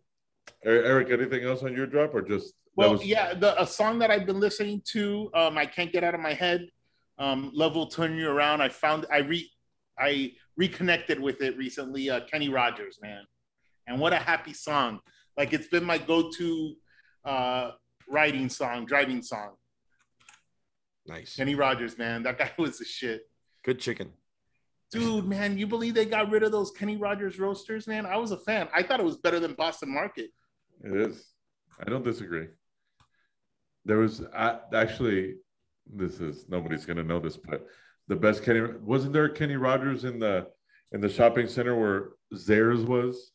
[0.65, 3.99] Er- Eric, anything else on your drop, or just Well, was- yeah, the a song
[3.99, 6.67] that I've been listening to, um, I can't get out of my head.
[7.17, 8.61] Um, Love will turn you around.
[8.61, 9.49] I found I re
[9.97, 12.09] I reconnected with it recently.
[12.09, 13.23] Uh, Kenny Rogers, man,
[13.87, 14.99] and what a happy song!
[15.37, 16.75] Like it's been my go-to
[17.25, 17.71] uh,
[18.09, 19.55] riding song, driving song.
[21.07, 21.35] Nice.
[21.35, 23.23] Kenny Rogers, man, that guy was the shit.
[23.63, 24.11] Good chicken.
[24.91, 28.05] Dude, man, you believe they got rid of those Kenny Rogers roasters, man?
[28.05, 28.69] I was a fan.
[28.73, 30.29] I thought it was better than Boston Market.
[30.83, 31.25] It is.
[31.85, 32.47] I don't disagree.
[33.83, 35.35] There was I, actually,
[35.91, 37.67] this is nobody's gonna know this, but
[38.07, 40.47] the best Kenny wasn't there Kenny Rogers in the
[40.91, 43.31] in the shopping center where Zares was,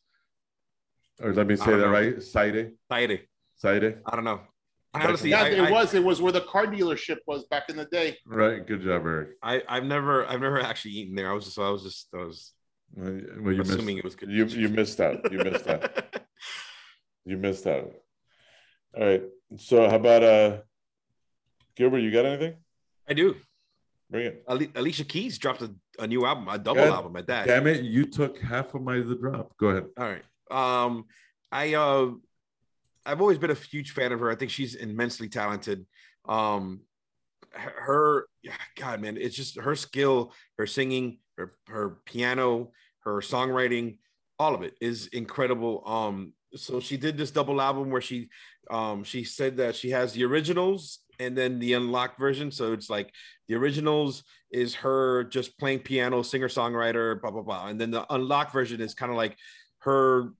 [1.21, 1.89] or let me say that know.
[1.89, 3.27] right, Saide, Friday.
[3.55, 4.41] Saide, I don't know.
[4.93, 5.93] Back Honestly, Yeah, I, it I, was.
[5.93, 8.17] It was where the car dealership was back in the day.
[8.25, 8.65] right?
[8.65, 9.29] Good job, Eric.
[9.41, 11.29] I, I've never, I've never actually eaten there.
[11.31, 12.51] I was just, I was just, I was
[12.95, 13.97] Well, you assuming missed.
[13.99, 14.31] it was good.
[14.31, 15.31] You you missed out.
[15.31, 16.03] You missed out.
[17.23, 17.91] You missed out.
[18.97, 19.21] All right.
[19.57, 20.61] So how about uh,
[21.75, 21.99] Gilbert?
[21.99, 22.55] You got anything?
[23.07, 23.35] I do.
[24.11, 24.71] Bring it.
[24.75, 27.47] Alicia Keys dropped a, a new album, a double God album at that.
[27.47, 27.81] Damn it!
[27.83, 29.55] You took half of my the drop.
[29.57, 29.85] Go ahead.
[29.97, 30.23] All right.
[30.51, 31.05] Um,
[31.51, 32.11] I uh,
[33.05, 34.29] I've always been a huge fan of her.
[34.29, 35.85] I think she's immensely talented.
[36.27, 36.81] Um,
[37.51, 38.25] her, her
[38.75, 42.71] God, man, it's just her skill, her singing, her her piano,
[43.05, 43.97] her songwriting,
[44.39, 45.83] all of it is incredible.
[45.85, 48.29] Um, so she did this double album where she,
[48.69, 52.51] um, she said that she has the originals and then the unlocked version.
[52.51, 53.13] So it's like
[53.47, 58.05] the originals is her just playing piano, singer songwriter, blah blah blah, and then the
[58.13, 59.37] unlocked version is kind of like
[59.79, 60.33] her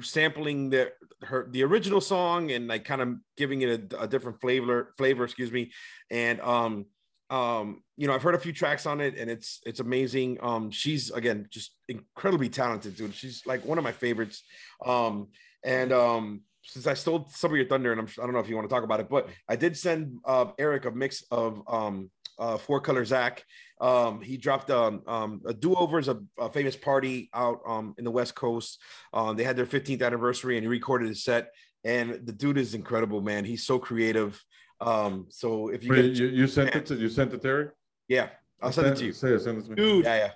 [0.00, 0.92] sampling the
[1.22, 5.24] her the original song and like kind of giving it a, a different flavor flavor
[5.24, 5.72] excuse me.
[6.10, 6.86] And um
[7.30, 10.38] um you know i've heard a few tracks on it and it's it's amazing.
[10.42, 13.14] Um she's again just incredibly talented dude.
[13.14, 14.42] She's like one of my favorites.
[14.84, 15.28] Um
[15.64, 18.48] and um since i stole some of your thunder and I'm, i don't know if
[18.48, 21.62] you want to talk about it but i did send uh eric a mix of
[21.68, 23.44] um uh Four Color Zack.
[23.78, 28.10] Um he dropped um, um a do-overs a, a famous party out um in the
[28.10, 28.80] west coast.
[29.12, 31.50] Um they had their 15th anniversary and he recorded his set.
[31.84, 33.44] And the dude is incredible man.
[33.44, 34.42] He's so creative.
[34.80, 37.48] Um so if you Wait, get you, you sent it to you sent it to
[37.48, 37.70] Eric.
[38.08, 38.30] yeah
[38.62, 39.12] i'll send it to you.
[39.12, 39.40] Say it.
[39.40, 39.76] Send it to me.
[39.76, 40.30] Dude, yeah yeah.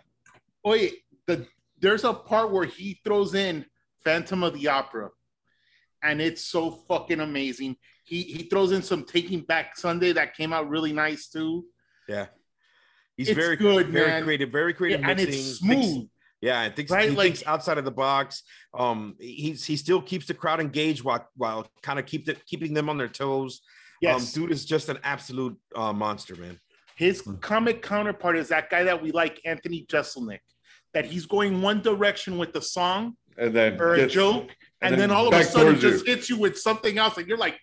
[0.62, 1.47] Wait, the
[1.81, 3.64] there's a part where he throws in
[4.05, 5.09] Phantom of the Opera,
[6.03, 7.77] and it's so fucking amazing.
[8.05, 11.65] He he throws in some Taking Back Sunday that came out really nice too.
[12.09, 12.27] yeah
[13.17, 14.23] he's It's very good, very man.
[14.25, 16.09] creative very creative and mixing, it's thinks- smooth.
[16.43, 18.43] Yeah, I think Right, he like- thinks outside of the box.
[18.79, 22.75] Um, he's he still keeps the crowd engaged while while kind of keep the, keeping
[22.75, 23.63] them on their toes.
[24.03, 26.61] Yes, Um, dude is just an absolute uh, monster, man.
[26.97, 30.41] his comic counterpart is that guy that we like, Anthony Jeselnik.
[30.95, 35.01] That he's going one direction with the song And then or a joke, and, and
[35.01, 35.91] then, then all of a sudden towards you.
[35.91, 37.59] just hits you with something else, and you're like,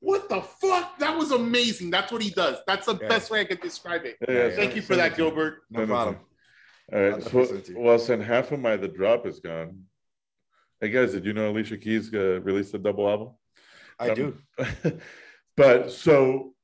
[0.00, 0.98] "What the fuck?
[0.98, 2.58] That was amazing." That's what he does.
[2.66, 3.08] That's the Yeah.
[3.08, 4.16] best way I could describe it.
[4.28, 5.16] Yeah, yeah, Thank Thank send- you for that.
[5.16, 5.62] Gilbert.
[5.70, 6.14] No Send it problem.
[6.16, 6.20] me.
[6.92, 7.14] All right.
[7.14, 7.78] I'll So, send it to you.
[7.80, 9.84] well, since half of my the drop is gone.
[10.80, 13.30] Hey guys, did you know Alicia Keys uh, released a double album?
[13.98, 14.36] I Um, do.
[15.56, 16.54] but so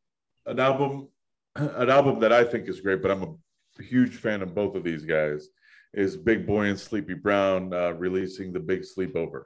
[0.47, 1.09] an album,
[1.57, 4.85] an album that I think is great, but I'm a huge fan of both of
[4.85, 5.49] these guys.
[5.95, 9.45] Is Big Boi and Sleepy Brown uh, releasing the Big Sleepover?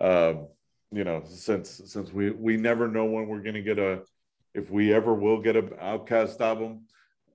[0.00, 0.48] Um,
[0.92, 4.02] you know, since since we we never know when we're gonna get a,
[4.54, 6.86] if we ever will get an OutKast album.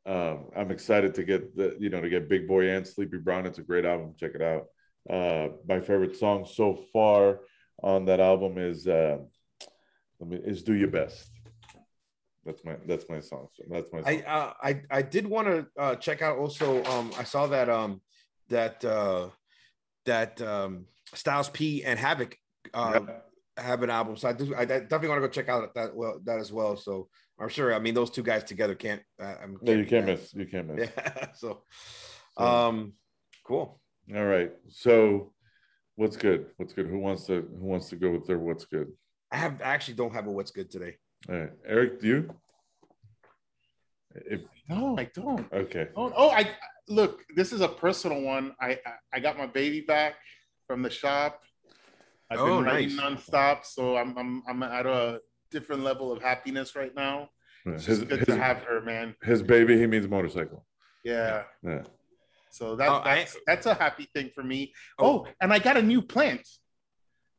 [0.08, 3.46] Um, I'm excited to get the you know to get Big Boi and Sleepy Brown.
[3.46, 4.14] It's a great album.
[4.20, 4.66] Check it out.
[5.10, 7.40] Uh, my favorite song so far
[7.82, 9.18] on that album is uh,
[10.20, 11.32] let me is Do Your Best.
[12.46, 13.48] That's my that's my song.
[13.70, 14.04] That's my.
[14.04, 14.08] Song.
[14.08, 16.84] I uh, I I did want to uh, check out also.
[16.84, 18.02] Um, I saw that um
[18.50, 19.30] that uh
[20.06, 22.38] that um Styles P and Havoc
[22.74, 23.64] uh, Yeah.
[23.64, 24.54] have an album, so I do.
[24.56, 26.76] I definitely want to go check out that well that as well.
[26.76, 27.08] So
[27.40, 27.74] I'm sure.
[27.74, 29.02] I mean, those two guys together can't.
[29.22, 30.34] Uh, I'm- no, you can't miss.
[30.34, 30.90] You can't miss.
[30.98, 31.28] Yeah.
[31.34, 31.64] So,
[32.38, 32.94] So- um,
[33.46, 33.80] cool.
[34.16, 34.52] All right.
[34.70, 35.34] So,
[35.96, 36.48] what's good?
[36.58, 36.88] What's good?
[36.88, 38.92] Who wants to Who wants to go with their What's good?
[39.32, 40.98] I have I actually don't have a what's good today.
[41.30, 42.36] All right, Eric, do you?
[44.16, 45.52] If No, I don't.
[45.52, 46.52] okay, Oh, oh, I
[46.88, 47.24] look.
[47.36, 48.56] This is a personal one.
[48.62, 50.16] I I, I got my baby back
[50.68, 51.42] from the shop.
[52.30, 53.26] I've Oh, been writing nice.
[53.30, 55.22] nonstop, so I'm I'm I'm at a
[55.52, 57.30] different level of happiness right now.
[57.66, 59.16] It's his good his, to have her, man.
[59.24, 59.78] his baby.
[59.78, 60.66] He means motorcycle.
[61.04, 61.44] Yeah.
[61.64, 61.84] Yeah.
[62.52, 64.74] So that, Oh, I- that's that's a happy thing for me.
[65.00, 65.06] Oh.
[65.06, 66.48] Oh, and I got a new plant.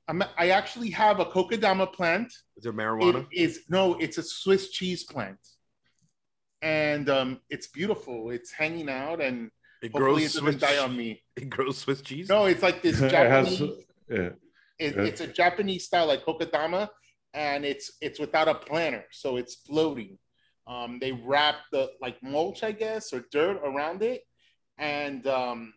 [0.08, 2.32] I'm, I actually have a kokedama plant.
[2.56, 3.26] Is there marijuana?
[3.32, 5.38] It is no, it's a Swiss cheese plant,
[6.62, 8.30] and um, it's beautiful.
[8.30, 9.50] It's hanging out, and
[9.82, 10.56] it hopefully grows it doesn't Swiss.
[10.56, 11.22] die on me.
[11.36, 12.28] It grows Swiss cheese.
[12.28, 13.58] No, it's like this It Japanese.
[13.58, 13.70] has-
[14.08, 14.28] yeah.
[14.78, 15.02] It, yeah.
[15.02, 16.88] it's a Japanese style like kokedama,
[17.34, 20.18] and it's it's without a planter, so it's floating.
[20.66, 24.22] Um, they wrap the like mulch, I guess, or dirt around it,
[24.78, 25.72] and um,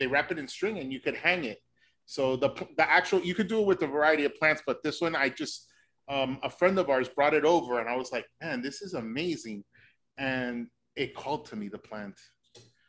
[0.00, 1.58] they wrap it in string, and you could hang it.
[2.06, 5.00] So the the actual you could do it with a variety of plants, but this
[5.00, 5.66] one I just
[6.08, 8.94] um, a friend of ours brought it over, and I was like, man, this is
[8.94, 9.62] amazing,
[10.16, 12.14] and it called to me the plant.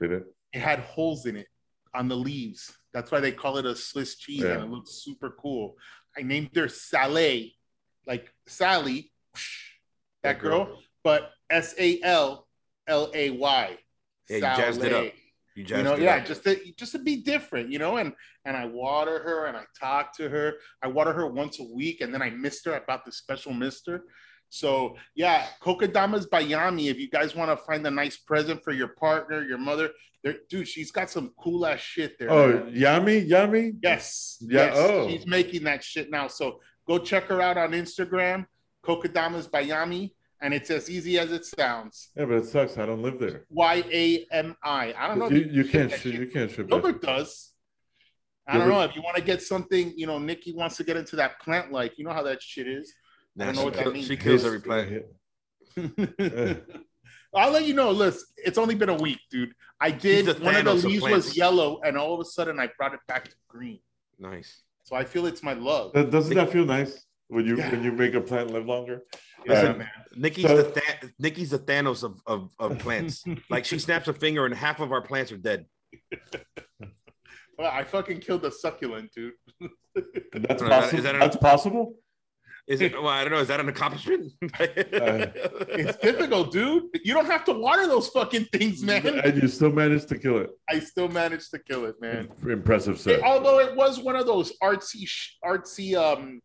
[0.02, 0.24] Did it?
[0.54, 1.48] It had holes in it
[1.94, 2.72] on the leaves.
[2.94, 4.54] That's why they call it a Swiss cheese, Yeah.
[4.56, 5.78] and it looks super cool.
[6.18, 7.52] I named her Saleh,
[8.08, 9.12] like Sally,
[10.24, 10.66] that girl.
[10.66, 12.48] girl, but S A L
[12.88, 13.78] L A Y.
[14.30, 15.04] Yeah, you jazzed it up.
[15.06, 15.12] You
[15.56, 16.26] You jazzed know, it yeah, up.
[16.26, 18.14] just to just to be different, you know, and
[18.46, 20.56] and I water her and I talk to her.
[20.82, 22.74] I water her once a week, and then I mist her.
[22.76, 24.04] I bought the special mister.
[24.50, 26.90] So yeah, Kokedama's Bayami.
[26.90, 29.92] If you guys want to find a nice present for your partner, your mother,
[30.50, 32.32] dude, she's got some cool ass shit there.
[32.32, 32.72] Oh, man.
[32.74, 33.74] Yummy, Yummy.
[33.82, 35.08] yes, Yeah, yes, oh.
[35.08, 36.28] she's making that shit now.
[36.28, 38.46] So go check her out on Instagram,
[38.84, 42.10] Kokedama's Bayami, and it's as easy as it sounds.
[42.16, 42.78] Yeah, but it sucks.
[42.78, 43.46] I don't live there.
[43.50, 44.94] Y A M I.
[44.98, 45.30] I don't know.
[45.30, 45.92] You, you can't.
[45.92, 46.16] shit.
[46.16, 46.70] you can't ship.
[46.70, 47.52] Gilbert does.
[48.48, 49.94] I don't know if you want to get something.
[49.96, 51.92] You know, Nikki wants to get into that plant life.
[51.98, 52.92] You know how that shit is.
[53.42, 54.08] I don't know she, what that kill- means.
[54.08, 55.06] she kills His- every plant.
[57.34, 57.92] I'll let you know.
[57.92, 59.54] Listen, it's only been a week, dude.
[59.80, 60.26] I did.
[60.42, 61.28] One of the Thanos of leaves plants.
[61.28, 63.80] was yellow, and all of a sudden, I brought it back to green.
[64.18, 64.62] Nice.
[64.84, 65.94] So I feel it's my love.
[65.94, 67.72] That- Doesn't that feel nice when you Yeah.
[67.72, 69.04] when you make a plant live longer?
[69.46, 69.90] Yeah, Uh, man.
[70.16, 73.24] Nikki's So- the Tha- Nikki's the Thanos of, of, of plants.
[73.50, 75.66] like she snaps a finger and half of our plants are dead.
[77.58, 79.34] Well, I fucking killed a succulent, dude.
[80.34, 80.98] That's Is that- possible.
[80.98, 81.96] is that That's possible.
[82.70, 82.94] Is it?
[82.94, 83.40] Well, I don't know.
[83.40, 84.32] Is that an accomplishment?
[84.52, 86.84] It's difficult, dude.
[87.04, 89.20] You don't have to water those fucking things, man.
[89.26, 90.52] And you still managed to kill it.
[90.70, 92.30] I still managed to kill it, man.
[92.48, 93.14] Impressive, sir.
[93.14, 95.10] It- although it was one of those artsy,
[95.44, 96.42] artsy um,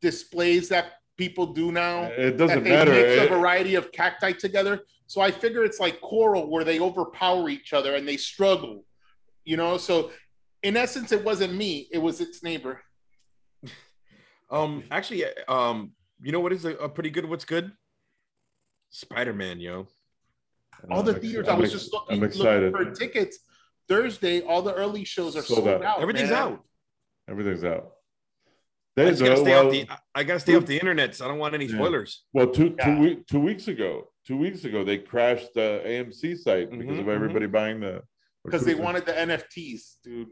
[0.00, 2.04] displays that people do now.
[2.04, 2.92] It doesn't they matter.
[2.92, 4.80] mix a variety of cacti together.
[5.08, 8.84] So I figure it's like coral where they overpower each other and they struggle.
[9.44, 10.10] You know, so
[10.62, 12.80] in essence, it wasn't me; it was its neighbor.
[14.50, 15.92] Um, actually, um,
[16.22, 17.24] you know what is a, a pretty good?
[17.28, 17.72] What's good?
[18.90, 19.86] Spider Man, yo.
[20.90, 21.48] All the I'm theaters.
[21.48, 22.72] I was ex- just looking, I'm looking excited.
[22.72, 23.38] for tickets.
[23.88, 25.84] Thursday, all the early shows are Sold sold, out.
[25.84, 26.00] out.
[26.00, 26.38] Everything's man.
[26.38, 26.64] out.
[27.28, 27.92] Everything's out.
[28.96, 29.86] I There's just gotta stay well, off the.
[30.14, 31.14] I gotta stay off the internet.
[31.14, 31.74] So I don't want any Yeah.
[31.76, 32.24] spoilers.
[32.32, 32.84] well, two Yeah.
[32.94, 37.00] two week, two weeks ago, two weeks ago, they crashed the AMC site because Mhm,
[37.00, 38.02] of everybody buying the
[38.44, 40.28] because they wanted the NFTs, dude.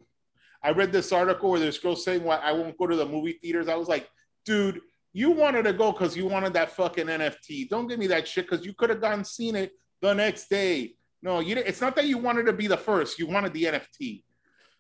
[0.62, 3.38] I read this article where this girl saying, "Why I won't go to the movie
[3.40, 4.08] theaters." I was like,
[4.44, 4.80] dude,
[5.12, 7.68] you wanted to go because you wanted that fucking NFT.
[7.68, 10.94] Don't give me that shit because you could have gone seen it the next day.
[11.22, 11.54] No, you.
[11.54, 13.18] didn't- It's not that you wanted to be the first.
[13.18, 14.24] You wanted the NFT.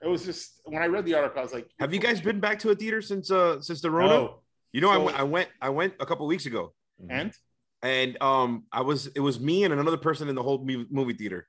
[0.02, 2.38] It was just when I read the article, I was like, Have you guys been
[2.40, 4.08] back to a theater since uh since the Rona?
[4.14, 4.42] No.
[4.72, 5.18] You know, I So- went.
[5.18, 5.48] I went.
[5.60, 6.74] I went a couple weeks ago,
[7.08, 7.32] And
[7.82, 9.06] and um, I was.
[9.08, 11.48] It was me and another person in the whole movie theater.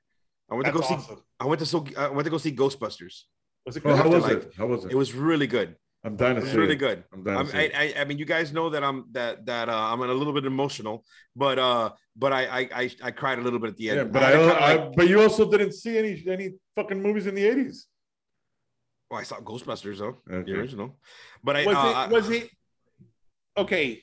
[0.50, 1.14] I went that's to go see.
[1.40, 1.84] I went to so.
[1.98, 3.22] I went to go see Ghostbusters.
[3.66, 4.02] Was it Well, good?
[4.02, 4.44] how was Afterlife.
[4.46, 4.54] it?
[4.56, 4.92] How was it?
[4.92, 5.76] It was really good.
[6.02, 7.04] I'm dying It to see really good.
[7.12, 7.96] I'm dying to see I, it.
[7.96, 10.46] I, I mean, you guys know that I'm that that uh, I'm a little bit
[10.46, 11.04] emotional,
[11.36, 13.96] but uh, but I I I, I cried a little bit at the end.
[13.98, 16.54] Yeah, but had I, to kinda I, like- but you also didn't see any any
[16.74, 17.84] fucking movies in the 80s.
[19.10, 20.50] well, I saw Ghostbusters though, Okay.
[20.50, 20.98] the original.
[21.44, 22.12] But I was uh, it?
[22.14, 22.50] Was it?
[23.58, 24.02] Okay.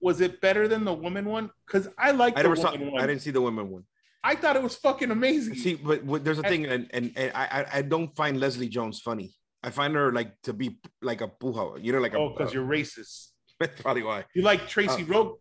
[0.00, 1.50] Was it better than the woman one?
[1.66, 2.70] Because I like I the never saw.
[2.76, 3.00] one.
[3.02, 3.84] I didn't see the woman one.
[4.22, 5.54] I thought it was fucking amazing.
[5.54, 8.68] See, but, what there's a thing, and and, and I I- I don't find Leslie
[8.68, 9.32] Jones funny.
[9.62, 12.54] I find her like to be like a puja, you know, like oh, because uh,
[12.54, 13.28] you're racist.
[13.60, 14.24] that's probably why.
[14.34, 15.38] You like Tracy Uh, Ro-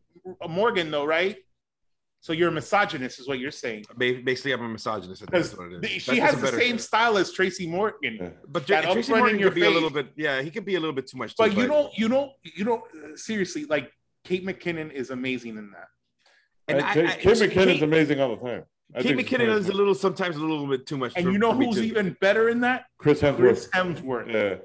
[0.47, 1.37] Morgan though, right?
[2.21, 3.85] So you're a misogynist, is what you're saying.
[3.97, 5.23] Basically, I'm a misogynist.
[5.23, 5.81] I think that's what it is.
[5.81, 8.17] the- That's she has the better- same style as Tracy Morgan.
[8.19, 8.29] Yeah.
[8.45, 10.07] But that J- Tracy Morgan could be a little bit.
[10.17, 11.33] Yeah, he could be a little bit too much.
[11.37, 12.83] But too, you don't, you don't, you don't.
[12.93, 13.89] uh, seriously, like
[14.25, 15.87] Kate McKinnon is amazing in that.
[16.69, 18.63] And I- Kate, I- Kate McKinnon's Kate- amazing all the time.
[18.95, 21.13] I Kate McKinnon is a little sometimes a little bit too much.
[21.15, 21.83] And for- you know for who's too.
[21.83, 22.85] even better in that?
[22.97, 23.37] Chris Hemsworth.
[23.37, 24.55] Chris Hemsworth Yeah,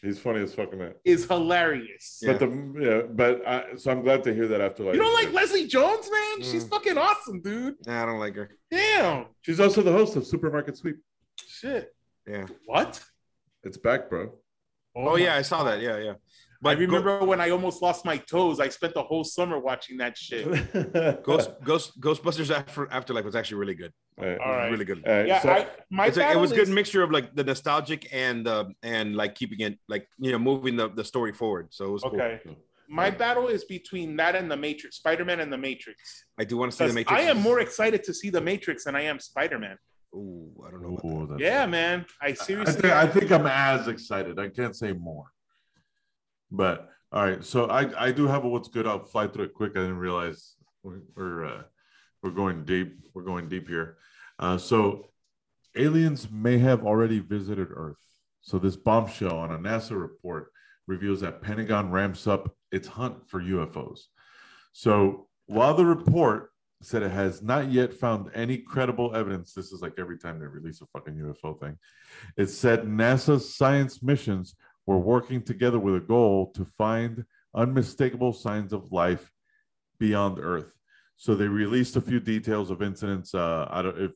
[0.00, 0.96] he's funny as fucking that.
[1.04, 2.20] is hilarious.
[2.22, 2.32] Yeah.
[2.32, 5.12] But the yeah, but I, so I'm glad to hear that after like You don't
[5.12, 6.40] like Leslie Jones, man?
[6.42, 6.70] She's Mm.
[6.70, 7.74] fucking awesome, dude.
[7.86, 8.50] Nah, I don't like her.
[8.70, 9.26] Damn.
[9.42, 10.96] She's also the host of Supermarket Sweep.
[11.46, 11.94] Shit.
[12.26, 12.46] Yeah.
[12.64, 13.02] What?
[13.64, 14.32] It's back, bro.
[14.96, 15.80] Oh, my yeah, I saw that.
[15.82, 16.14] Yeah, yeah.
[16.66, 18.58] I But remember when I almost lost my toes.
[18.60, 20.44] I spent the whole summer watching that shit.
[21.22, 23.92] Ghost, Ghost, Ghostbusters After, Afterlife was actually really good.
[24.18, 24.70] All right, all right.
[24.70, 25.02] really good.
[25.06, 27.10] All right, Yeah, so- I, my It's like, it battle was good is- mixture of
[27.10, 31.04] like the nostalgic and uh, and like keeping it like you know moving the, the
[31.04, 31.68] story forward.
[31.70, 32.12] So it was cool.
[32.20, 32.40] Okay.
[32.88, 36.26] My battle is between that and the Matrix, Spider-Man and the Matrix.
[36.38, 37.18] I do want to see the 'Cause Matrix.
[37.20, 39.76] I am more excited to see the Matrix than I am Spider-Man.
[40.14, 40.94] Ooh, I don't know.
[40.98, 42.04] About Ooh, that's- Yeah, man.
[42.22, 42.82] I I seriously.
[42.82, 44.38] think, I think I'm as excited.
[44.38, 45.24] I can't say more.
[46.56, 48.86] But all right, so I I do have a what's good.
[48.86, 49.72] I'll fly through it quick.
[49.72, 51.62] I didn't realize we're we're, uh,
[52.22, 52.96] we're going deep.
[53.12, 53.96] We're going deep here.
[54.38, 55.10] Uh, so
[55.76, 57.98] aliens may have already visited Earth.
[58.40, 60.52] So this bombshell on a NASA report
[60.86, 64.00] reveals that Pentagon ramps up its hunt for UFOs.
[64.72, 66.50] So while the report
[66.82, 70.46] said it has not yet found any credible evidence, this is like every time they
[70.46, 71.78] release a fucking UFO thing.
[72.36, 74.54] It said NASA's science missions
[74.86, 77.24] were working together with a goal to find
[77.54, 79.30] unmistakable signs of life
[79.98, 80.72] beyond Earth.
[81.16, 83.34] So they released a few details of incidents.
[83.34, 84.10] Uh, I don't if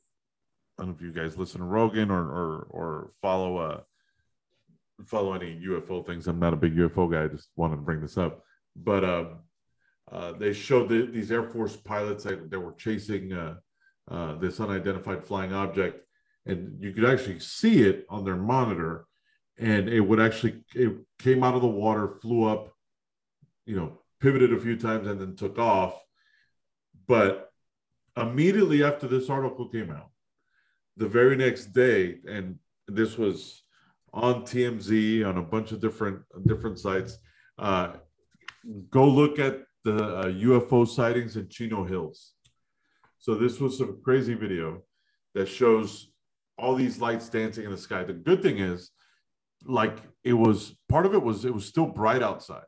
[0.79, 3.81] I don't know if you guys listen to Rogan or or, or follow uh
[5.07, 6.27] follow any UFO things.
[6.27, 7.25] I'm not a big UFO guy.
[7.25, 8.43] I just wanted to bring this up.
[8.75, 9.39] But um,
[10.11, 13.55] uh, they showed the, these Air Force pilots that, that were chasing uh,
[14.11, 16.05] uh, this unidentified flying object,
[16.47, 19.07] and you could actually see it on their monitor,
[19.59, 22.73] and it would actually it came out of the water, flew up,
[23.67, 26.01] you know, pivoted a few times, and then took off.
[27.07, 27.51] But
[28.17, 30.11] immediately after this article came out,
[30.97, 33.63] the very next day, and this was
[34.13, 37.19] on TMZ on a bunch of different different sites.
[37.59, 37.95] Uh,
[38.91, 42.35] go look at the uh, UFO sightings in Chino Hills.
[43.19, 44.83] So this was some crazy video
[45.35, 46.11] that shows
[46.57, 48.05] all these lights dancing in the sky.
[48.05, 48.91] The good thing is,
[49.69, 52.66] like it was part of it was it was still bright outside,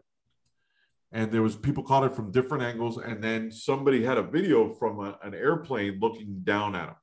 [1.12, 4.68] and there was people caught it from different angles, and then somebody had a video
[4.68, 6.96] from a- an airplane looking down at them.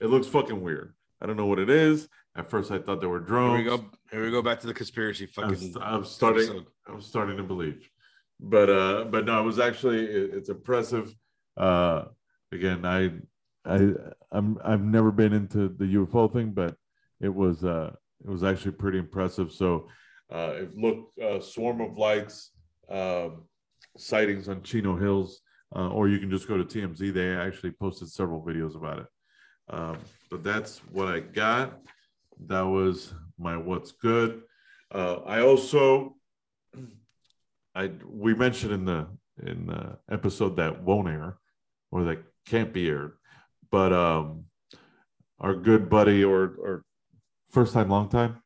[0.00, 0.94] It looks fucking weird.
[1.22, 2.08] I don't know what it is.
[2.34, 3.84] At first, I thought they were drones Here we go.
[4.10, 5.50] Here we go back to the conspiracy I'm.
[5.80, 6.42] I'm starting.
[6.44, 6.66] episode.
[6.88, 7.88] I'm starting to believe,
[8.40, 11.14] but uh, but no, it was actually it- it's impressive.
[11.56, 12.04] Uh,
[12.52, 13.12] again, I
[13.64, 13.92] I
[14.32, 16.76] I'm I've never been into the UFO thing, but
[17.20, 17.94] it was uh
[18.24, 19.52] it was actually pretty impressive.
[19.52, 19.88] So,
[20.30, 22.50] uh, if look, uh, swarm of lights,
[22.88, 23.44] um,
[23.96, 25.40] sightings on Chino Hills,
[25.74, 27.12] uh, or you can just go to TMZ.
[27.12, 29.06] They actually posted several videos about it.
[29.68, 29.98] Um,
[30.30, 31.78] but that's what I got.
[32.46, 34.42] That was my what's good.
[34.92, 36.16] Uh, I also,
[37.74, 39.06] I we mentioned in the
[39.42, 41.36] in the episode that won't air
[41.90, 43.12] or that can't be aired,
[43.70, 44.44] but um,
[45.38, 46.84] our good buddy or or
[47.50, 48.42] first time, long time,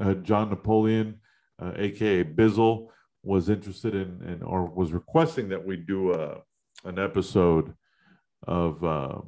[0.00, 1.20] uh, John Napoleon,
[1.60, 2.88] uh, aka Bizzle,
[3.22, 6.40] was interested in and or was requesting that we do a
[6.84, 7.74] an episode
[8.46, 9.18] of uh,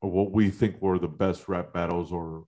[0.00, 2.44] what we think were the best rap battles or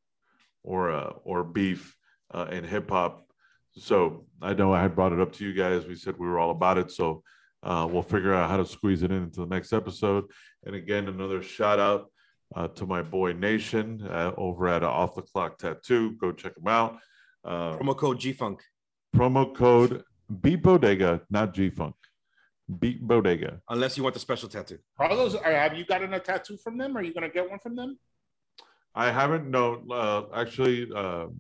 [0.65, 1.97] or uh, or beef
[2.33, 3.27] uh, in hip hop.
[3.77, 5.87] So I know I had brought it up to you guys.
[5.87, 6.91] We said we were all about it.
[6.91, 7.23] So
[7.63, 10.25] uh, we'll figure out how to squeeze it in into the next episode.
[10.65, 12.11] And again, another shout out
[12.55, 16.13] uh, to my boy Nation uh, over at Off the Clock Tattoo.
[16.21, 16.99] Go check them out.
[17.45, 18.63] Uh, Promo code G Funk.
[19.15, 20.03] promo code
[20.41, 21.95] Beat Bodega, not G Funk.
[22.79, 23.61] Beat Bodega.
[23.69, 24.79] Unless you want the special tattoo.
[24.99, 25.35] Are those?
[25.35, 26.97] Are, have you gotten a tattoo from them?
[26.97, 27.99] Are you gonna get one from them?
[28.95, 29.51] I haven't.
[29.51, 31.37] No, uh, actually, um,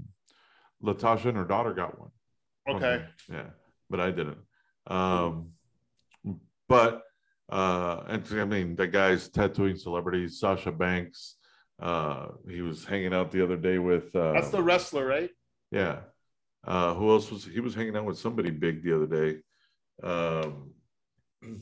[0.82, 2.10] Latasha and her daughter got one.
[2.68, 3.04] Okay.
[3.30, 3.50] Yeah,
[3.90, 4.38] but I didn't.
[4.86, 5.50] Um,
[6.68, 7.02] but
[7.48, 10.38] uh, and I mean, the guy's tattooing celebrities.
[10.38, 11.36] Sasha Banks.
[11.80, 14.14] Uh, he was hanging out the other day with.
[14.14, 15.30] Uh, That's the wrestler, right?
[15.70, 16.00] yeah.
[16.66, 19.38] Uh, who else was he was hanging out with somebody big the other day?
[20.02, 20.72] Um,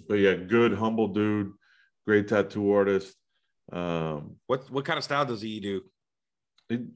[0.08, 1.52] but yeah, good, humble dude,
[2.06, 3.14] great tattoo artist.
[3.70, 5.82] Um, What what kind of style does he do?
[6.68, 6.86] he,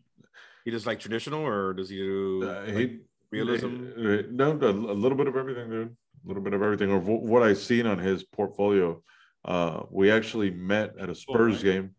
[0.64, 2.98] He does like traditional or does he do uh, like, he
[3.30, 3.66] realism?
[3.96, 5.96] Uh, No, a, a little bit of everything, dude.
[6.24, 6.90] A little bit of everything.
[6.90, 9.02] Or wh- what I've seen on his portfolio,
[9.42, 11.94] Uh, we actually met at a Spurs game,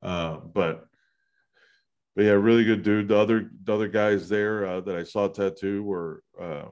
[0.00, 0.88] uh, but
[2.16, 3.08] but yeah, really good dude.
[3.08, 6.68] The other the other guys there uh, that I saw tattoo were uh,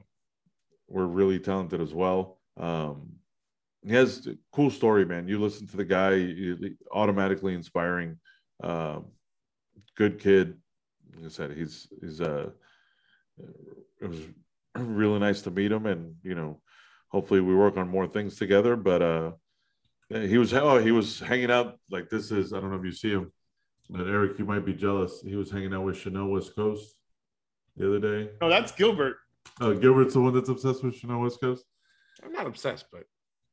[0.87, 2.39] were really talented as well.
[2.57, 3.19] Um,
[3.83, 5.27] he has a cool story, man.
[5.27, 8.17] You listen to the guy, you, automatically inspiring.
[8.63, 9.11] Um,
[9.95, 10.57] good kid.
[11.15, 12.49] Like I said, he's he's uh,
[14.01, 14.21] it was
[14.75, 16.59] really nice to meet him, and you know,
[17.09, 18.75] hopefully we work on more things together.
[18.75, 19.31] But uh,
[20.09, 22.91] he was oh he was hanging out like this is I don't know if you
[22.91, 23.31] see him,
[23.89, 25.21] but Eric, you might be jealous.
[25.21, 26.95] He was hanging out with Chanel West Coast
[27.75, 28.31] the other day.
[28.41, 29.17] No, that's Gilbert.
[29.61, 31.63] Oh, Gilbert's the one that's obsessed with Chanel West Coast.
[32.23, 33.03] I'm not obsessed, but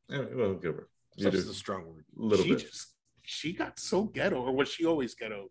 [0.09, 2.05] Yeah, well, Gilbert, you obsessed is a strong word.
[2.19, 2.61] a little she bit.
[2.61, 2.89] just
[3.23, 5.51] she got so ghetto, or was she always ghetto?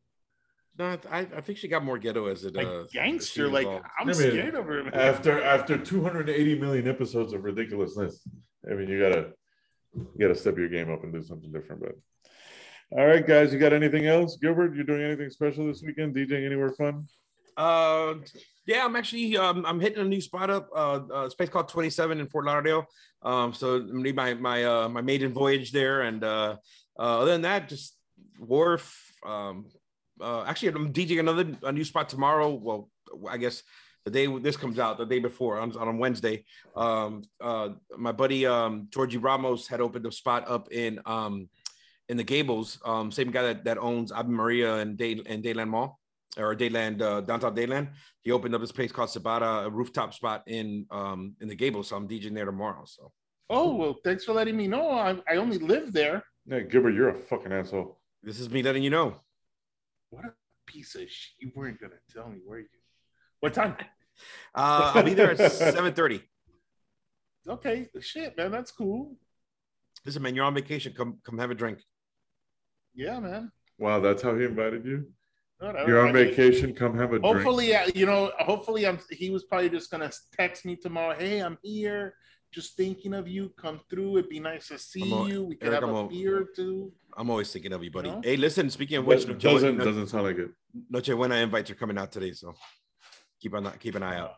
[0.80, 3.47] No, I, I think she got more ghetto as it Like uh, gangster.
[3.47, 3.86] Like evolved.
[3.99, 4.84] I'm I mean, scared of her.
[4.84, 4.93] man.
[4.93, 8.26] after after 280 million episodes of ridiculousness
[8.69, 9.32] i mean you gotta
[9.95, 11.95] you gotta step your game up and do something different but
[12.97, 16.45] all right guys you got anything else gilbert you doing anything special this weekend djing
[16.45, 17.05] anywhere fun
[17.55, 18.15] Uh,
[18.65, 20.69] yeah, I'm actually um, I'm hitting a new spot up.
[20.76, 22.86] Uh, uh, space called 27 in Fort Lauderdale.
[23.21, 26.55] Um, so I'm gonna be my my uh, my maiden voyage there, and uh,
[26.97, 27.95] uh, other than that, just
[28.39, 28.97] wharf.
[29.24, 29.67] Um,
[30.22, 32.53] uh, actually, I'm DJing another a new spot tomorrow.
[32.53, 32.89] Well,
[33.30, 33.64] I guess
[34.05, 36.45] the day this comes out, the day before on on Wednesday.
[36.76, 41.49] Um, uh, my buddy um, Georgie Ramos had opened a spot up in um,
[42.09, 42.80] in the Gables.
[42.86, 45.99] Um, same guy that, that owns Ave Maria and Day and Dadeland Mall
[46.38, 47.89] or Dadeland uh, downtown Dadeland.
[48.22, 51.89] He opened up this place called Sabata, a rooftop spot in um in the Gables.
[51.89, 52.84] So I'm DJing there tomorrow.
[52.86, 53.11] So
[53.49, 54.91] Oh well, thanks for letting me know.
[54.91, 56.24] I, I only live there.
[56.45, 59.18] yeah gilbert you're a fucking asshole this is me letting you know.
[60.14, 60.34] What a
[60.68, 61.34] piece of shit!
[61.39, 62.68] You weren't gonna tell me where you.
[63.39, 63.76] What time?
[64.53, 66.22] Uh, I'll be there at 7:30.
[67.49, 69.18] Okay, shit, man, that's cool.
[70.05, 70.93] Listen, man, you're on vacation.
[70.93, 71.80] Come come have a drink.
[72.93, 73.51] Yeah, man.
[73.80, 75.07] wow that's how he invited you
[75.57, 75.89] Whatever.
[75.89, 78.32] you're on mean, vacation come have a drink Hopefully, uh, you know.
[78.38, 78.99] Hopefully, I'm.
[79.09, 81.16] He was probably just gonna text me tomorrow.
[81.18, 82.14] Hey, I'm here.
[82.54, 83.49] Just thinking of you.
[83.58, 84.18] Come through.
[84.18, 85.43] It'd be nice to see I'm you.
[85.45, 86.91] We could Eric, have I'm a on- beer or two.
[87.18, 88.10] I'm always thinking of you, buddy.
[88.10, 88.22] You know?
[88.24, 88.70] Hey, listen.
[88.70, 90.51] Speaking of which, Doesn't- Noche, doesn't doesn't sound like it
[90.89, 92.54] Noche Buena invites are coming out today, so
[93.41, 94.36] keep on keep an eye out.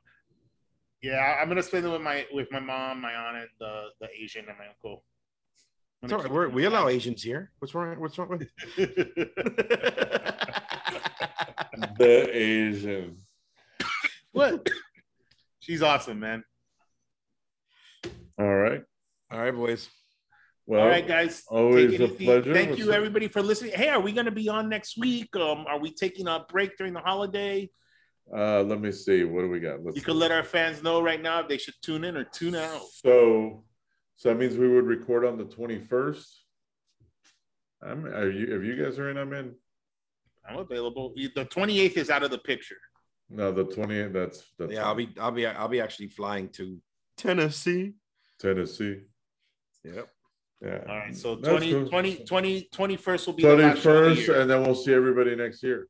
[1.02, 4.08] Yeah, I'm gonna spend it with my with my mom, my aunt, and the the
[4.18, 5.04] Asian, and my uncle.
[6.02, 6.32] I'm It's all right.
[6.32, 6.88] We're, it we allow.
[6.88, 7.52] Asians here.
[7.60, 8.00] What's wrong?
[8.00, 8.48] What's wrong with?
[11.98, 13.18] the asian
[14.32, 14.70] what?
[15.60, 16.44] She's awesome, man.
[18.38, 18.82] All right
[19.32, 19.90] All right, boys.
[20.66, 21.44] well All right, guys.
[21.48, 22.26] always a easy.
[22.26, 22.54] pleasure.
[22.54, 23.74] Thank you, everybody, for listening.
[23.74, 25.36] Hey, are we going to be on next week?
[25.36, 27.70] Um, are we taking a break during the holiday?
[28.36, 30.06] uh let me see what do we got Let's You see.
[30.06, 32.82] could let our fans know right now if they should tune in or tune out.
[32.92, 33.64] So,
[34.16, 36.44] so that means we would record on the twenty first.
[37.84, 38.06] I'm.
[38.06, 38.46] Are you?
[38.58, 39.54] If you guys are in, I'm in.
[40.48, 41.14] I'm available.
[41.16, 42.78] The 28th is out of the picture.
[43.30, 44.14] No, the 28th.
[44.14, 46.80] That's that's Yeah, I'll be I'll be I'll be actually flying to
[47.18, 47.94] Tennessee.
[48.40, 49.02] Tennessee.
[49.84, 50.08] Yep.
[50.62, 50.80] Yeah.
[50.88, 51.16] All right.
[51.16, 51.88] So That's 20, cool.
[51.90, 54.40] 20, 20, 21st will be the Twenty last show of the year.
[54.42, 55.88] and then we'll see everybody next year.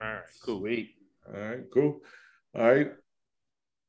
[0.00, 0.22] All right.
[0.42, 0.60] Cool.
[0.62, 0.90] Wait.
[1.26, 1.64] All right.
[1.72, 2.00] Cool.
[2.54, 2.92] All right.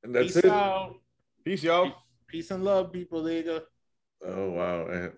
[0.03, 0.45] And that's Peace it.
[0.45, 0.95] out.
[1.43, 1.93] Peace, y'all.
[2.27, 3.23] Peace and love, people.
[3.23, 3.61] There go.
[4.25, 4.87] Oh wow.
[4.87, 5.13] And-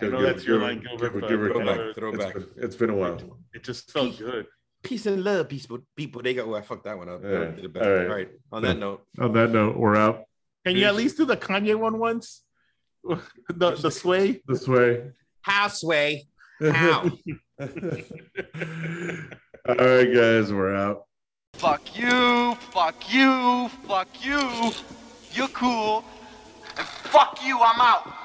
[0.00, 1.76] I know give- that's your line, Gilbert, give- but give Throwback.
[1.76, 1.94] credit.
[1.96, 2.36] Throwback.
[2.36, 3.38] It's been, it's been a while.
[3.54, 4.46] It just felt good.
[4.82, 5.78] Peace and love, people.
[5.96, 6.52] People, they go.
[6.52, 7.22] Oh, I fucked that one up.
[7.22, 7.44] Yeah.
[7.52, 7.76] Did it.
[7.76, 8.06] All right.
[8.08, 8.28] All right.
[8.52, 10.24] On that note, On that note, we're out
[10.64, 12.42] Can you at least do the Kanye one once?
[13.04, 14.40] the the sway?
[14.46, 15.12] the sway.
[15.46, 16.22] this way.
[16.60, 16.72] houseway.
[16.72, 17.02] How?
[19.68, 21.04] All right, guys, we're out.
[21.54, 24.72] Fuck you, fuck you, fuck you.
[25.32, 26.04] You're cool.
[26.76, 28.24] And fuck you, I'm out.